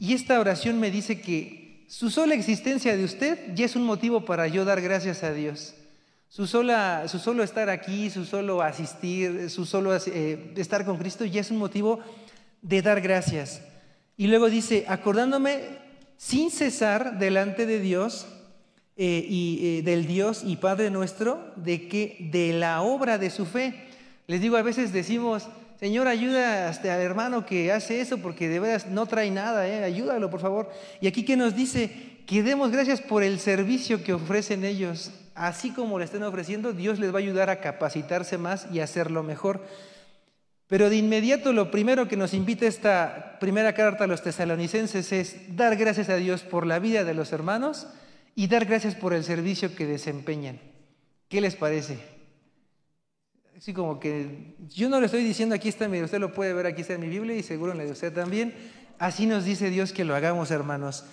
Y 0.00 0.14
esta 0.14 0.40
oración 0.40 0.80
me 0.80 0.90
dice 0.90 1.20
que 1.20 1.84
su 1.86 2.08
sola 2.08 2.34
existencia 2.34 2.96
de 2.96 3.04
usted 3.04 3.54
ya 3.54 3.66
es 3.66 3.76
un 3.76 3.84
motivo 3.84 4.24
para 4.24 4.48
yo 4.48 4.64
dar 4.64 4.80
gracias 4.80 5.22
a 5.22 5.34
Dios. 5.34 5.74
Su, 6.30 6.46
sola, 6.46 7.04
su 7.08 7.18
solo 7.18 7.42
estar 7.42 7.68
aquí, 7.68 8.08
su 8.08 8.24
solo 8.24 8.62
asistir, 8.62 9.50
su 9.50 9.66
solo 9.66 9.94
eh, 9.94 10.54
estar 10.56 10.86
con 10.86 10.96
Cristo 10.96 11.26
ya 11.26 11.42
es 11.42 11.50
un 11.50 11.58
motivo 11.58 12.00
de 12.62 12.80
dar 12.80 13.02
gracias. 13.02 13.60
Y 14.16 14.26
luego 14.26 14.48
dice, 14.48 14.86
acordándome 14.88 15.60
sin 16.16 16.50
cesar 16.50 17.18
delante 17.18 17.66
de 17.66 17.80
Dios 17.80 18.26
eh, 18.96 19.26
y 19.28 19.60
eh, 19.60 19.82
del 19.82 20.06
Dios 20.06 20.42
y 20.42 20.56
Padre 20.56 20.90
nuestro, 20.90 21.52
de 21.56 21.86
que 21.86 22.16
de 22.32 22.54
la 22.54 22.80
obra 22.80 23.18
de 23.18 23.28
su 23.28 23.44
fe, 23.44 23.74
les 24.26 24.40
digo, 24.40 24.56
a 24.56 24.62
veces 24.62 24.90
decimos, 24.90 25.48
Señor, 25.78 26.06
ayuda 26.06 26.70
este, 26.70 26.90
al 26.90 27.00
hermano 27.00 27.44
que 27.44 27.72
hace 27.72 28.00
eso 28.00 28.18
porque 28.18 28.48
de 28.48 28.60
veras 28.60 28.86
no 28.86 29.06
trae 29.06 29.30
nada, 29.30 29.66
¿eh? 29.66 29.82
ayúdalo 29.82 30.30
por 30.30 30.40
favor. 30.40 30.70
Y 31.00 31.08
aquí 31.08 31.24
que 31.24 31.36
nos 31.36 31.56
dice 31.56 31.90
que 32.26 32.42
demos 32.42 32.70
gracias 32.70 33.00
por 33.00 33.22
el 33.22 33.40
servicio 33.40 34.02
que 34.02 34.12
ofrecen 34.12 34.64
ellos. 34.64 35.10
Así 35.34 35.72
como 35.72 35.98
le 35.98 36.04
estén 36.04 36.22
ofreciendo, 36.22 36.72
Dios 36.72 37.00
les 37.00 37.10
va 37.12 37.16
a 37.16 37.22
ayudar 37.22 37.50
a 37.50 37.60
capacitarse 37.60 38.38
más 38.38 38.68
y 38.72 38.80
hacerlo 38.80 39.22
mejor. 39.24 39.64
Pero 40.68 40.88
de 40.88 40.96
inmediato 40.96 41.52
lo 41.52 41.70
primero 41.70 42.08
que 42.08 42.16
nos 42.16 42.34
invita 42.34 42.66
esta 42.66 43.38
primera 43.40 43.74
carta 43.74 44.04
a 44.04 44.06
los 44.06 44.22
tesalonicenses 44.22 45.12
es 45.12 45.56
dar 45.56 45.76
gracias 45.76 46.08
a 46.08 46.16
Dios 46.16 46.42
por 46.42 46.66
la 46.66 46.78
vida 46.78 47.04
de 47.04 47.14
los 47.14 47.32
hermanos 47.32 47.88
y 48.34 48.46
dar 48.46 48.64
gracias 48.64 48.94
por 48.94 49.12
el 49.12 49.24
servicio 49.24 49.74
que 49.74 49.86
desempeñan. 49.86 50.60
¿Qué 51.28 51.40
les 51.40 51.56
parece? 51.56 52.13
Así 53.56 53.72
como 53.72 54.00
que 54.00 54.54
yo 54.68 54.88
no 54.88 54.98
le 54.98 55.06
estoy 55.06 55.22
diciendo 55.22 55.54
aquí 55.54 55.68
está, 55.68 55.88
usted 55.88 56.18
lo 56.18 56.34
puede 56.34 56.52
ver 56.52 56.66
aquí 56.66 56.80
está 56.80 56.94
en 56.94 57.00
mi 57.00 57.08
Biblia 57.08 57.36
y 57.36 57.42
seguro 57.42 57.72
en 57.72 57.78
la 57.78 57.84
de 57.84 57.92
usted 57.92 58.12
también. 58.12 58.52
Así 58.98 59.26
nos 59.26 59.44
dice 59.44 59.70
Dios 59.70 59.92
que 59.92 60.04
lo 60.04 60.14
hagamos, 60.14 60.50
hermanos. 60.50 61.04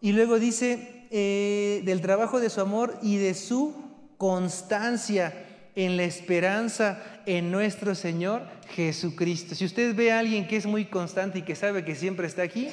Y 0.00 0.12
luego 0.12 0.38
dice 0.38 1.06
eh, 1.10 1.82
del 1.84 2.00
trabajo 2.00 2.40
de 2.40 2.50
su 2.50 2.60
amor 2.60 2.98
y 3.02 3.16
de 3.16 3.34
su 3.34 3.74
constancia 4.16 5.34
en 5.74 5.98
la 5.98 6.04
esperanza 6.04 7.02
en 7.26 7.50
nuestro 7.50 7.94
Señor 7.94 8.42
Jesucristo. 8.74 9.54
Si 9.54 9.66
usted 9.66 9.94
ve 9.94 10.12
a 10.12 10.20
alguien 10.20 10.48
que 10.48 10.56
es 10.56 10.64
muy 10.64 10.86
constante 10.86 11.40
y 11.40 11.42
que 11.42 11.54
sabe 11.54 11.84
que 11.84 11.94
siempre 11.94 12.26
está 12.26 12.42
aquí, 12.42 12.68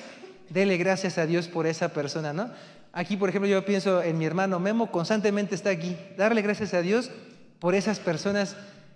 dele 0.50 0.78
gracias 0.78 1.18
a 1.18 1.26
Dios 1.26 1.50
por 1.50 1.68
esa 1.68 1.90
persona, 1.90 2.32
¿no? 2.32 2.50
Aquí, 2.94 3.18
por 3.18 3.28
ejemplo, 3.28 3.50
yo 3.50 3.66
pienso 3.66 4.02
en 4.02 4.18
mi 4.18 4.26
hermano 4.26 4.60
Memo, 4.60 4.92
constantemente 4.92 5.56
está 5.56 5.72
aquí. 5.72 5.98
Darle 6.16 6.42
gracias 6.42 6.74
a 6.74 6.82
Dios 6.82 7.12
por 7.60 7.76
esas 7.76 8.00
personas 8.00 8.56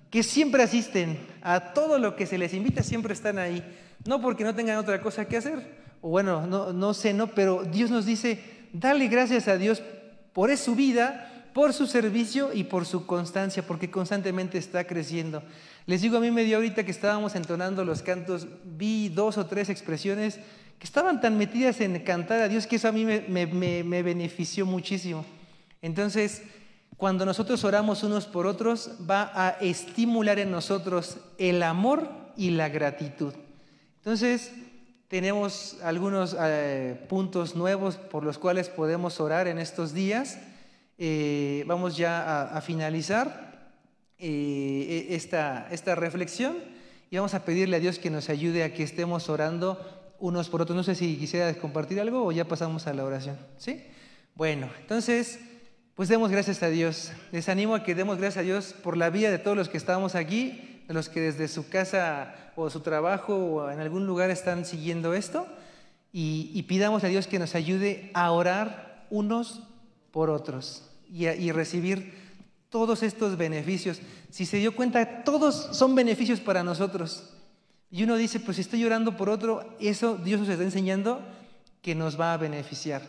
que 0.10 0.24
siempre 0.24 0.63
asisten 0.63 1.17
a 1.41 1.74
todo 1.74 2.00
lo 2.00 2.15
que 2.15 2.26
se 2.26 2.38
les 2.38 2.54
invita, 2.54 2.84
siempre 2.84 3.13
están 3.13 3.39
ahí. 3.39 3.63
No 4.06 4.22
porque 4.22 4.43
no 4.43 4.56
tengan 4.56 4.78
otra 4.78 5.02
cosa 5.02 5.26
que 5.26 5.38
hacer, 5.38 5.78
o 6.02 6.10
bueno, 6.10 6.46
no, 6.48 6.72
no 6.74 6.93
sé, 6.93 7.13
no, 7.13 7.28
pero 7.28 7.63
Dios 7.63 7.89
nos 7.89 8.06
dice, 8.06 8.39
dale 8.72 9.08
gracias 9.08 9.48
a 9.48 9.58
Dios 9.58 9.82
por 10.34 10.56
su 10.58 10.76
vida, 10.76 11.50
por 11.54 11.74
su 11.74 11.88
servicio 11.88 12.54
y 12.54 12.65
por 12.65 12.86
su 12.86 13.06
constancia, 13.06 13.65
porque 13.65 13.89
constantemente 13.89 14.58
está 14.58 14.86
creciendo. 14.86 15.43
Les 15.88 16.02
digo, 16.02 16.17
a 16.17 16.20
mí 16.20 16.32
me 16.32 16.43
dio 16.43 16.58
ahorita 16.58 16.84
que 16.84 16.91
estábamos 16.91 17.36
entonando 17.36 17.84
los 17.84 18.02
cantos, 18.02 18.48
vi 18.63 19.10
dos 19.10 19.38
o 19.38 19.46
tres 19.46 19.70
expresiones 19.70 20.39
que 20.78 20.86
estaban 20.86 21.22
tan 21.22 21.38
metidas 21.38 21.82
en 21.82 22.00
cantar 22.02 22.41
a 22.41 22.48
Dios 22.48 22.67
que 22.67 22.76
eso 22.76 22.88
a 22.88 22.91
mí 22.91 23.06
me, 23.06 24.04
benefició 24.04 24.65
muchísimo. 24.65 25.26
Entonces, 25.82 26.43
cuando 26.98 27.26
nosotros 27.26 27.64
oramos 27.64 28.04
unos 28.04 28.26
por 28.26 28.48
otros, 28.48 28.90
va 29.10 29.32
a 29.34 29.50
estimular 29.62 30.40
en 30.40 30.50
nosotros 30.50 31.18
el 31.38 31.62
amor 31.62 32.10
y 32.36 32.50
la 32.50 32.70
gratitud. 32.70 33.34
Entonces, 33.98 34.52
tenemos 35.08 35.78
algunos 35.84 36.36
eh, 36.40 37.00
puntos 37.08 37.56
nuevos 37.56 37.98
por 37.98 38.24
los 38.24 38.40
cuales 38.40 38.70
podemos 38.70 39.20
orar 39.20 39.48
en 39.48 39.60
estos 39.60 39.94
días. 39.94 40.40
Eh, 40.98 41.64
vamos 41.68 41.98
ya 41.98 42.44
a, 42.44 42.62
finalizar 42.62 43.72
eh, 44.18 45.08
e, 45.10 45.16
esta, 45.16 45.68
esta 45.70 45.94
reflexión 45.94 46.58
y 47.12 47.18
vamos 47.18 47.36
a 47.36 47.46
pedirle 47.46 47.78
a 47.78 47.80
Dios 47.80 48.00
que 48.00 48.10
nos 48.10 48.30
ayude 48.30 48.64
a 48.64 48.74
que 48.74 48.82
estemos 48.82 49.30
orando 49.30 49.80
unos 50.20 50.50
por 50.50 50.64
otros. 50.64 50.76
No 50.76 50.84
sé 50.84 50.96
si 50.96 51.16
quisiera 51.16 51.54
compartir 51.54 52.00
algo 52.02 52.26
o 52.26 52.32
ya 52.32 52.46
pasamos 52.46 52.88
a 52.88 52.94
la 52.94 53.06
oración. 53.06 53.38
¿Sí? 53.58 53.86
Bueno, 54.36 54.70
entonces, 54.82 55.40
pues 55.98 56.10
demos 56.10 56.30
gracias 56.30 56.62
a 56.62 56.70
Dios. 56.70 57.12
Les 57.32 57.50
animo 57.50 57.74
a 57.74 57.84
que 57.84 57.96
demos 57.96 58.20
gracias 58.20 58.38
a 58.38 58.46
Dios 58.46 58.76
por 58.84 58.96
la 58.96 59.10
vida 59.10 59.32
de 59.32 59.40
todos 59.40 59.58
los 59.58 59.68
que 59.68 59.78
estamos 59.78 60.14
aquí, 60.14 60.84
de 60.88 60.94
los 60.94 61.10
que 61.10 61.20
desde 61.20 61.48
su 61.48 61.70
casa 61.70 62.36
o 62.56 62.70
su 62.70 62.82
trabajo 62.82 63.36
o 63.36 63.72
en 63.72 63.80
algún 63.80 64.06
lugar 64.06 64.30
están 64.30 64.64
siguiendo 64.64 65.16
esto. 65.16 65.48
Y, 66.14 66.62
pidamos 66.68 67.04
a 67.04 67.08
Dios 67.08 67.26
que 67.26 67.40
nos 67.40 67.56
ayude 67.56 68.12
a 68.14 68.32
orar 68.32 69.08
unos 69.10 69.64
por 70.12 70.30
otros 70.30 70.84
y, 71.12 71.26
y 71.26 71.52
recibir 71.52 72.14
todos 72.70 73.02
estos 73.02 73.36
beneficios. 73.36 74.00
Si 74.30 74.46
se 74.46 74.58
dio 74.58 74.76
cuenta, 74.76 75.24
todos 75.24 75.76
son 75.76 75.96
beneficios 75.96 76.40
para 76.40 76.62
nosotros. 76.62 77.34
Y 77.90 78.04
uno 78.04 78.18
dice, 78.18 78.40
pues 78.40 78.58
si 78.58 78.62
estoy 78.62 78.82
llorando 78.82 79.18
por 79.18 79.30
otro, 79.30 79.76
eso 79.80 80.16
Dios 80.16 80.42
nos 80.42 80.50
está 80.50 80.64
enseñando 80.64 81.22
que 81.82 81.96
nos 81.96 82.20
va 82.20 82.34
a 82.34 82.38
beneficiar. 82.38 83.02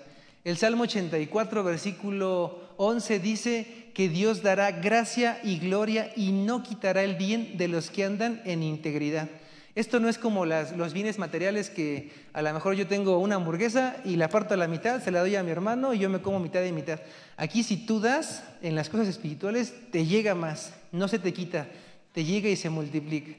El 0.42 0.56
Salmo 0.56 0.84
84, 0.84 1.62
versículo 1.62 2.67
11 2.78 3.18
dice 3.18 3.90
que 3.92 4.08
Dios 4.08 4.42
dará 4.42 4.70
gracia 4.70 5.40
y 5.42 5.58
gloria 5.58 6.12
y 6.14 6.30
no 6.30 6.62
quitará 6.62 7.02
el 7.02 7.16
bien 7.16 7.58
de 7.58 7.66
los 7.66 7.90
que 7.90 8.04
andan 8.04 8.40
en 8.44 8.62
integridad. 8.62 9.28
Esto 9.74 9.98
no 9.98 10.08
es 10.08 10.16
como 10.16 10.46
los 10.46 10.92
bienes 10.92 11.18
materiales 11.18 11.70
que 11.70 12.12
a 12.32 12.40
lo 12.40 12.52
mejor 12.52 12.74
yo 12.74 12.86
tengo 12.86 13.18
una 13.18 13.34
hamburguesa 13.34 13.96
y 14.04 14.14
la 14.14 14.28
parto 14.28 14.54
a 14.54 14.56
la 14.56 14.68
mitad, 14.68 15.02
se 15.02 15.10
la 15.10 15.20
doy 15.20 15.34
a 15.34 15.42
mi 15.42 15.50
hermano 15.50 15.92
y 15.92 15.98
yo 15.98 16.08
me 16.08 16.22
como 16.22 16.38
mitad 16.38 16.62
y 16.64 16.72
mitad. 16.72 17.00
Aquí 17.36 17.64
si 17.64 17.76
tú 17.76 18.00
das 18.00 18.44
en 18.62 18.76
las 18.76 18.88
cosas 18.88 19.08
espirituales, 19.08 19.74
te 19.90 20.06
llega 20.06 20.36
más, 20.36 20.72
no 20.92 21.08
se 21.08 21.18
te 21.18 21.32
quita, 21.32 21.66
te 22.12 22.24
llega 22.24 22.48
y 22.48 22.56
se 22.56 22.70
multiplica. 22.70 23.36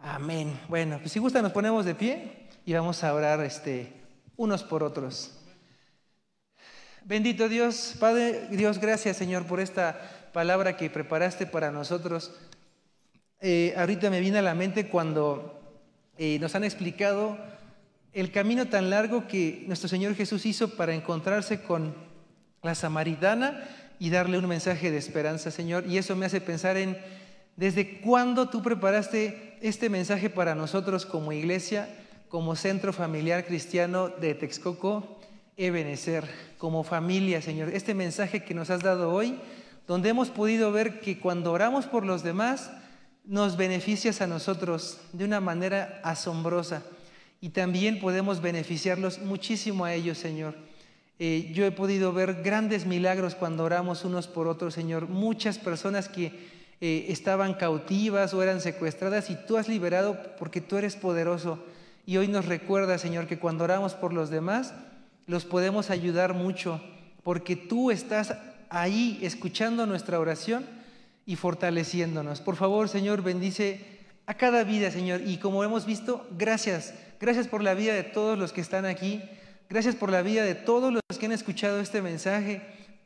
Amén. 0.00 0.58
Bueno, 0.68 0.98
pues 1.00 1.10
si 1.10 1.18
gusta 1.18 1.42
nos 1.42 1.52
ponemos 1.52 1.84
de 1.84 1.96
pie 1.96 2.48
y 2.64 2.72
vamos 2.72 3.02
a 3.02 3.12
orar 3.12 3.40
este, 3.40 3.92
unos 4.36 4.62
por 4.62 4.84
otros. 4.84 5.43
Bendito 7.06 7.50
Dios, 7.50 7.96
Padre 8.00 8.48
Dios, 8.50 8.78
gracias 8.78 9.18
Señor 9.18 9.44
por 9.44 9.60
esta 9.60 10.00
palabra 10.32 10.78
que 10.78 10.88
preparaste 10.88 11.44
para 11.44 11.70
nosotros. 11.70 12.32
Eh, 13.42 13.74
ahorita 13.76 14.08
me 14.08 14.20
viene 14.20 14.38
a 14.38 14.42
la 14.42 14.54
mente 14.54 14.88
cuando 14.88 15.60
eh, 16.16 16.38
nos 16.38 16.54
han 16.54 16.64
explicado 16.64 17.36
el 18.14 18.32
camino 18.32 18.68
tan 18.68 18.88
largo 18.88 19.28
que 19.28 19.64
nuestro 19.66 19.86
Señor 19.86 20.14
Jesús 20.14 20.46
hizo 20.46 20.76
para 20.76 20.94
encontrarse 20.94 21.60
con 21.60 21.94
la 22.62 22.74
samaritana 22.74 23.68
y 23.98 24.08
darle 24.08 24.38
un 24.38 24.46
mensaje 24.46 24.90
de 24.90 24.96
esperanza, 24.96 25.50
Señor. 25.50 25.84
Y 25.86 25.98
eso 25.98 26.16
me 26.16 26.24
hace 26.24 26.40
pensar 26.40 26.78
en 26.78 26.96
desde 27.56 28.00
cuándo 28.00 28.48
tú 28.48 28.62
preparaste 28.62 29.58
este 29.60 29.90
mensaje 29.90 30.30
para 30.30 30.54
nosotros 30.54 31.04
como 31.04 31.32
iglesia, 31.32 31.86
como 32.30 32.56
centro 32.56 32.94
familiar 32.94 33.44
cristiano 33.44 34.08
de 34.08 34.34
Texcoco, 34.34 35.20
Ebenecer, 35.56 36.28
como 36.58 36.82
familia, 36.82 37.40
Señor. 37.40 37.68
Este 37.68 37.94
mensaje 37.94 38.44
que 38.44 38.54
nos 38.54 38.70
has 38.70 38.82
dado 38.82 39.12
hoy, 39.12 39.38
donde 39.86 40.08
hemos 40.08 40.30
podido 40.30 40.72
ver 40.72 41.00
que 41.00 41.18
cuando 41.18 41.52
oramos 41.52 41.86
por 41.86 42.04
los 42.04 42.22
demás, 42.22 42.70
nos 43.24 43.56
beneficias 43.56 44.20
a 44.20 44.26
nosotros 44.26 45.00
de 45.12 45.24
una 45.24 45.40
manera 45.40 46.00
asombrosa 46.02 46.82
y 47.40 47.50
también 47.50 48.00
podemos 48.00 48.42
beneficiarlos 48.42 49.18
muchísimo 49.20 49.84
a 49.84 49.94
ellos, 49.94 50.18
Señor. 50.18 50.54
Eh, 51.18 51.52
yo 51.54 51.64
he 51.64 51.70
podido 51.70 52.12
ver 52.12 52.42
grandes 52.42 52.86
milagros 52.86 53.34
cuando 53.34 53.64
oramos 53.64 54.04
unos 54.04 54.26
por 54.26 54.48
otros, 54.48 54.74
Señor. 54.74 55.08
Muchas 55.08 55.58
personas 55.58 56.08
que 56.08 56.32
eh, 56.80 57.06
estaban 57.08 57.54
cautivas 57.54 58.34
o 58.34 58.42
eran 58.42 58.60
secuestradas 58.60 59.30
y 59.30 59.36
tú 59.46 59.56
has 59.56 59.68
liberado 59.68 60.18
porque 60.38 60.60
tú 60.60 60.76
eres 60.76 60.96
poderoso. 60.96 61.62
Y 62.06 62.16
hoy 62.16 62.28
nos 62.28 62.46
recuerda, 62.46 62.98
Señor, 62.98 63.26
que 63.26 63.38
cuando 63.38 63.64
oramos 63.64 63.94
por 63.94 64.12
los 64.12 64.28
demás, 64.28 64.74
los 65.26 65.44
podemos 65.44 65.90
ayudar 65.90 66.34
mucho 66.34 66.82
porque 67.22 67.56
tú 67.56 67.90
estás 67.90 68.34
ahí 68.68 69.18
escuchando 69.22 69.86
nuestra 69.86 70.18
oración 70.18 70.66
y 71.26 71.36
fortaleciéndonos. 71.36 72.40
Por 72.40 72.56
favor, 72.56 72.88
Señor, 72.88 73.22
bendice 73.22 73.98
a 74.26 74.34
cada 74.34 74.64
vida, 74.64 74.90
Señor. 74.90 75.22
Y 75.26 75.38
como 75.38 75.64
hemos 75.64 75.86
visto, 75.86 76.26
gracias. 76.36 76.94
Gracias 77.20 77.48
por 77.48 77.62
la 77.62 77.74
vida 77.74 77.94
de 77.94 78.02
todos 78.02 78.38
los 78.38 78.52
que 78.52 78.60
están 78.60 78.84
aquí. 78.84 79.22
Gracias 79.70 79.94
por 79.94 80.10
la 80.10 80.22
vida 80.22 80.44
de 80.44 80.54
todos 80.54 80.92
los 80.92 81.18
que 81.18 81.26
han 81.26 81.32
escuchado 81.32 81.80
este 81.80 82.02
mensaje 82.02 82.62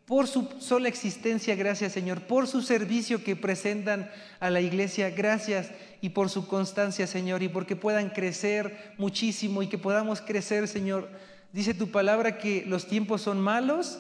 por 0.08 0.26
su 0.26 0.48
sola 0.58 0.88
existencia, 0.88 1.54
gracias 1.54 1.92
Señor, 1.92 2.22
por 2.22 2.46
su 2.46 2.62
servicio 2.62 3.22
que 3.22 3.36
presentan 3.36 4.10
a 4.40 4.48
la 4.48 4.62
iglesia, 4.62 5.10
gracias 5.10 5.70
y 6.00 6.08
por 6.08 6.30
su 6.30 6.48
constancia, 6.48 7.06
Señor, 7.06 7.42
y 7.42 7.48
porque 7.50 7.76
puedan 7.76 8.08
crecer 8.08 8.94
muchísimo 8.96 9.62
y 9.62 9.66
que 9.66 9.76
podamos 9.76 10.22
crecer, 10.22 10.66
Señor. 10.66 11.10
Dice 11.52 11.74
tu 11.74 11.90
palabra 11.90 12.38
que 12.38 12.64
los 12.66 12.86
tiempos 12.86 13.22
son 13.22 13.40
malos 13.40 13.98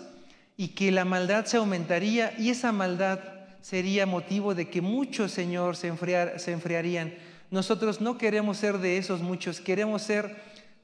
y 0.56 0.68
que 0.68 0.92
la 0.92 1.04
maldad 1.04 1.46
se 1.46 1.56
aumentaría 1.56 2.34
y 2.38 2.50
esa 2.50 2.72
maldad 2.72 3.20
sería 3.62 4.06
motivo 4.06 4.54
de 4.54 4.68
que 4.68 4.80
muchos, 4.80 5.32
Señor, 5.32 5.76
se, 5.76 5.92
se 6.38 6.52
enfriarían. 6.52 7.14
Nosotros 7.50 8.00
no 8.00 8.18
queremos 8.18 8.58
ser 8.58 8.78
de 8.78 8.98
esos 8.98 9.22
muchos, 9.22 9.60
queremos 9.60 10.02
ser, 10.02 10.36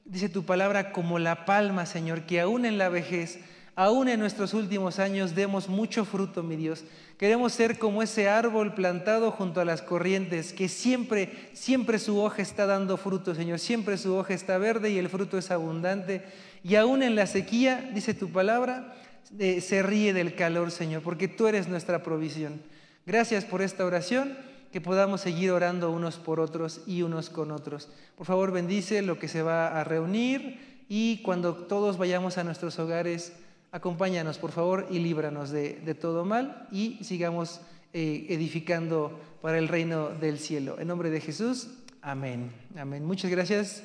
dice 0.05 0.29
tu 0.29 0.43
palabra, 0.45 0.91
como 0.91 1.19
la 1.19 1.45
palma, 1.45 1.85
Señor, 1.85 2.23
que 2.23 2.41
aún 2.41 2.65
en 2.65 2.77
la 2.77 2.89
vejez 2.89 3.39
aún 3.75 4.07
en 4.07 4.19
nuestros 4.19 4.53
últimos 4.53 4.99
años 4.99 5.35
demos 5.35 5.67
mucho 5.69 6.05
fruto, 6.05 6.43
mi 6.43 6.55
Dios. 6.55 6.83
Queremos 7.17 7.53
ser 7.53 7.77
como 7.77 8.01
ese 8.01 8.29
árbol 8.29 8.73
plantado 8.73 9.31
junto 9.31 9.61
a 9.61 9.65
las 9.65 9.81
corrientes, 9.81 10.53
que 10.53 10.67
siempre, 10.67 11.49
siempre 11.53 11.99
su 11.99 12.19
hoja 12.19 12.41
está 12.41 12.65
dando 12.65 12.97
fruto, 12.97 13.35
Señor. 13.35 13.59
Siempre 13.59 13.97
su 13.97 14.15
hoja 14.15 14.33
está 14.33 14.57
verde 14.57 14.91
y 14.91 14.97
el 14.97 15.09
fruto 15.09 15.37
es 15.37 15.51
abundante. 15.51 16.23
Y 16.63 16.75
aún 16.75 17.03
en 17.03 17.15
la 17.15 17.27
sequía, 17.27 17.89
dice 17.93 18.13
tu 18.13 18.31
palabra, 18.31 18.95
eh, 19.39 19.61
se 19.61 19.83
ríe 19.83 20.13
del 20.13 20.35
calor, 20.35 20.71
Señor, 20.71 21.01
porque 21.01 21.27
tú 21.27 21.47
eres 21.47 21.67
nuestra 21.67 22.03
provisión. 22.03 22.61
Gracias 23.05 23.45
por 23.45 23.61
esta 23.61 23.85
oración, 23.85 24.37
que 24.71 24.81
podamos 24.81 25.21
seguir 25.21 25.51
orando 25.51 25.91
unos 25.91 26.17
por 26.17 26.39
otros 26.39 26.81
y 26.85 27.01
unos 27.01 27.29
con 27.29 27.51
otros. 27.51 27.87
Por 28.17 28.25
favor, 28.25 28.51
bendice 28.51 29.01
lo 29.01 29.19
que 29.19 29.27
se 29.27 29.41
va 29.41 29.79
a 29.79 29.83
reunir 29.83 30.83
y 30.89 31.21
cuando 31.23 31.55
todos 31.55 31.97
vayamos 31.97 32.37
a 32.37 32.43
nuestros 32.43 32.77
hogares, 32.77 33.31
Acompáñanos, 33.75 34.37
por 34.37 34.53
favor, 34.53 34.87
y 34.89 34.99
líbranos 34.99 35.51
de, 35.51 35.97
todo 35.99 36.23
mal 36.23 36.65
y 36.71 37.03
sigamos 37.03 37.59
eh, 37.91 38.25
edificando 38.29 39.19
para 39.41 39.57
el 39.57 39.67
reino 39.67 40.11
del 40.11 40.39
cielo. 40.39 40.79
En 40.79 40.87
nombre 40.87 41.09
de 41.09 41.19
Jesús, 41.19 41.71
amén. 42.01 42.53
Amén. 42.77 43.03
Muchas 43.03 43.29
gracias. 43.29 43.83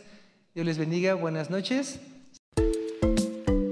Dios 0.55 0.65
les 0.65 0.79
bendiga. 0.79 1.15
Buenas 1.15 1.51
noches. 1.51 1.99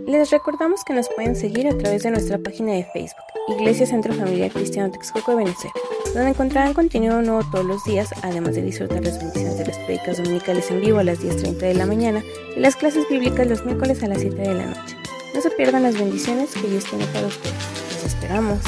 Les 0.09 0.29
recordamos 0.33 0.83
que 0.83 0.93
nos 0.93 1.09
pueden 1.09 1.37
seguir 1.37 1.69
a 1.69 1.79
través 1.79 2.03
de 2.03 2.11
nuestra 2.11 2.39
página 2.39 2.73
de 2.73 2.83
Facebook, 2.83 3.23
Iglesia 3.57 3.87
Centro 3.87 4.13
Familiar 4.13 4.51
Cristiano 4.51 4.91
Texcoco 4.91 5.31
de 5.37 5.45
Venezuela, 5.45 5.75
donde 6.07 6.31
encontrarán 6.31 6.75
contenido 6.75 7.23
nuevo 7.23 7.49
todos 7.53 7.65
los 7.65 7.85
días, 7.85 8.11
además 8.25 8.57
de 8.57 8.63
disfrutar 8.63 9.05
las 9.05 9.21
bendiciones 9.21 9.57
de 9.57 9.67
las 9.67 9.79
predicas 9.79 10.17
dominicales 10.17 10.69
en 10.73 10.81
vivo 10.81 10.99
a 10.99 11.05
las 11.05 11.21
10.30 11.21 11.59
de 11.59 11.75
la 11.75 11.87
mañana 11.87 12.25
y 12.57 12.59
las 12.59 12.75
clases 12.75 13.09
bíblicas 13.09 13.47
los 13.47 13.65
miércoles 13.65 14.03
a 14.03 14.09
las 14.09 14.21
7 14.21 14.35
de 14.35 14.55
la 14.55 14.67
noche. 14.67 14.98
No 15.39 15.43
se 15.43 15.51
pierdan 15.53 15.85
las 15.85 15.97
bendiciones 15.97 16.51
que 16.51 16.67
Dios 16.69 16.83
tiene 16.87 17.07
para 17.07 17.29
ustedes. 17.29 17.55
Los 17.95 18.13
esperamos. 18.13 18.59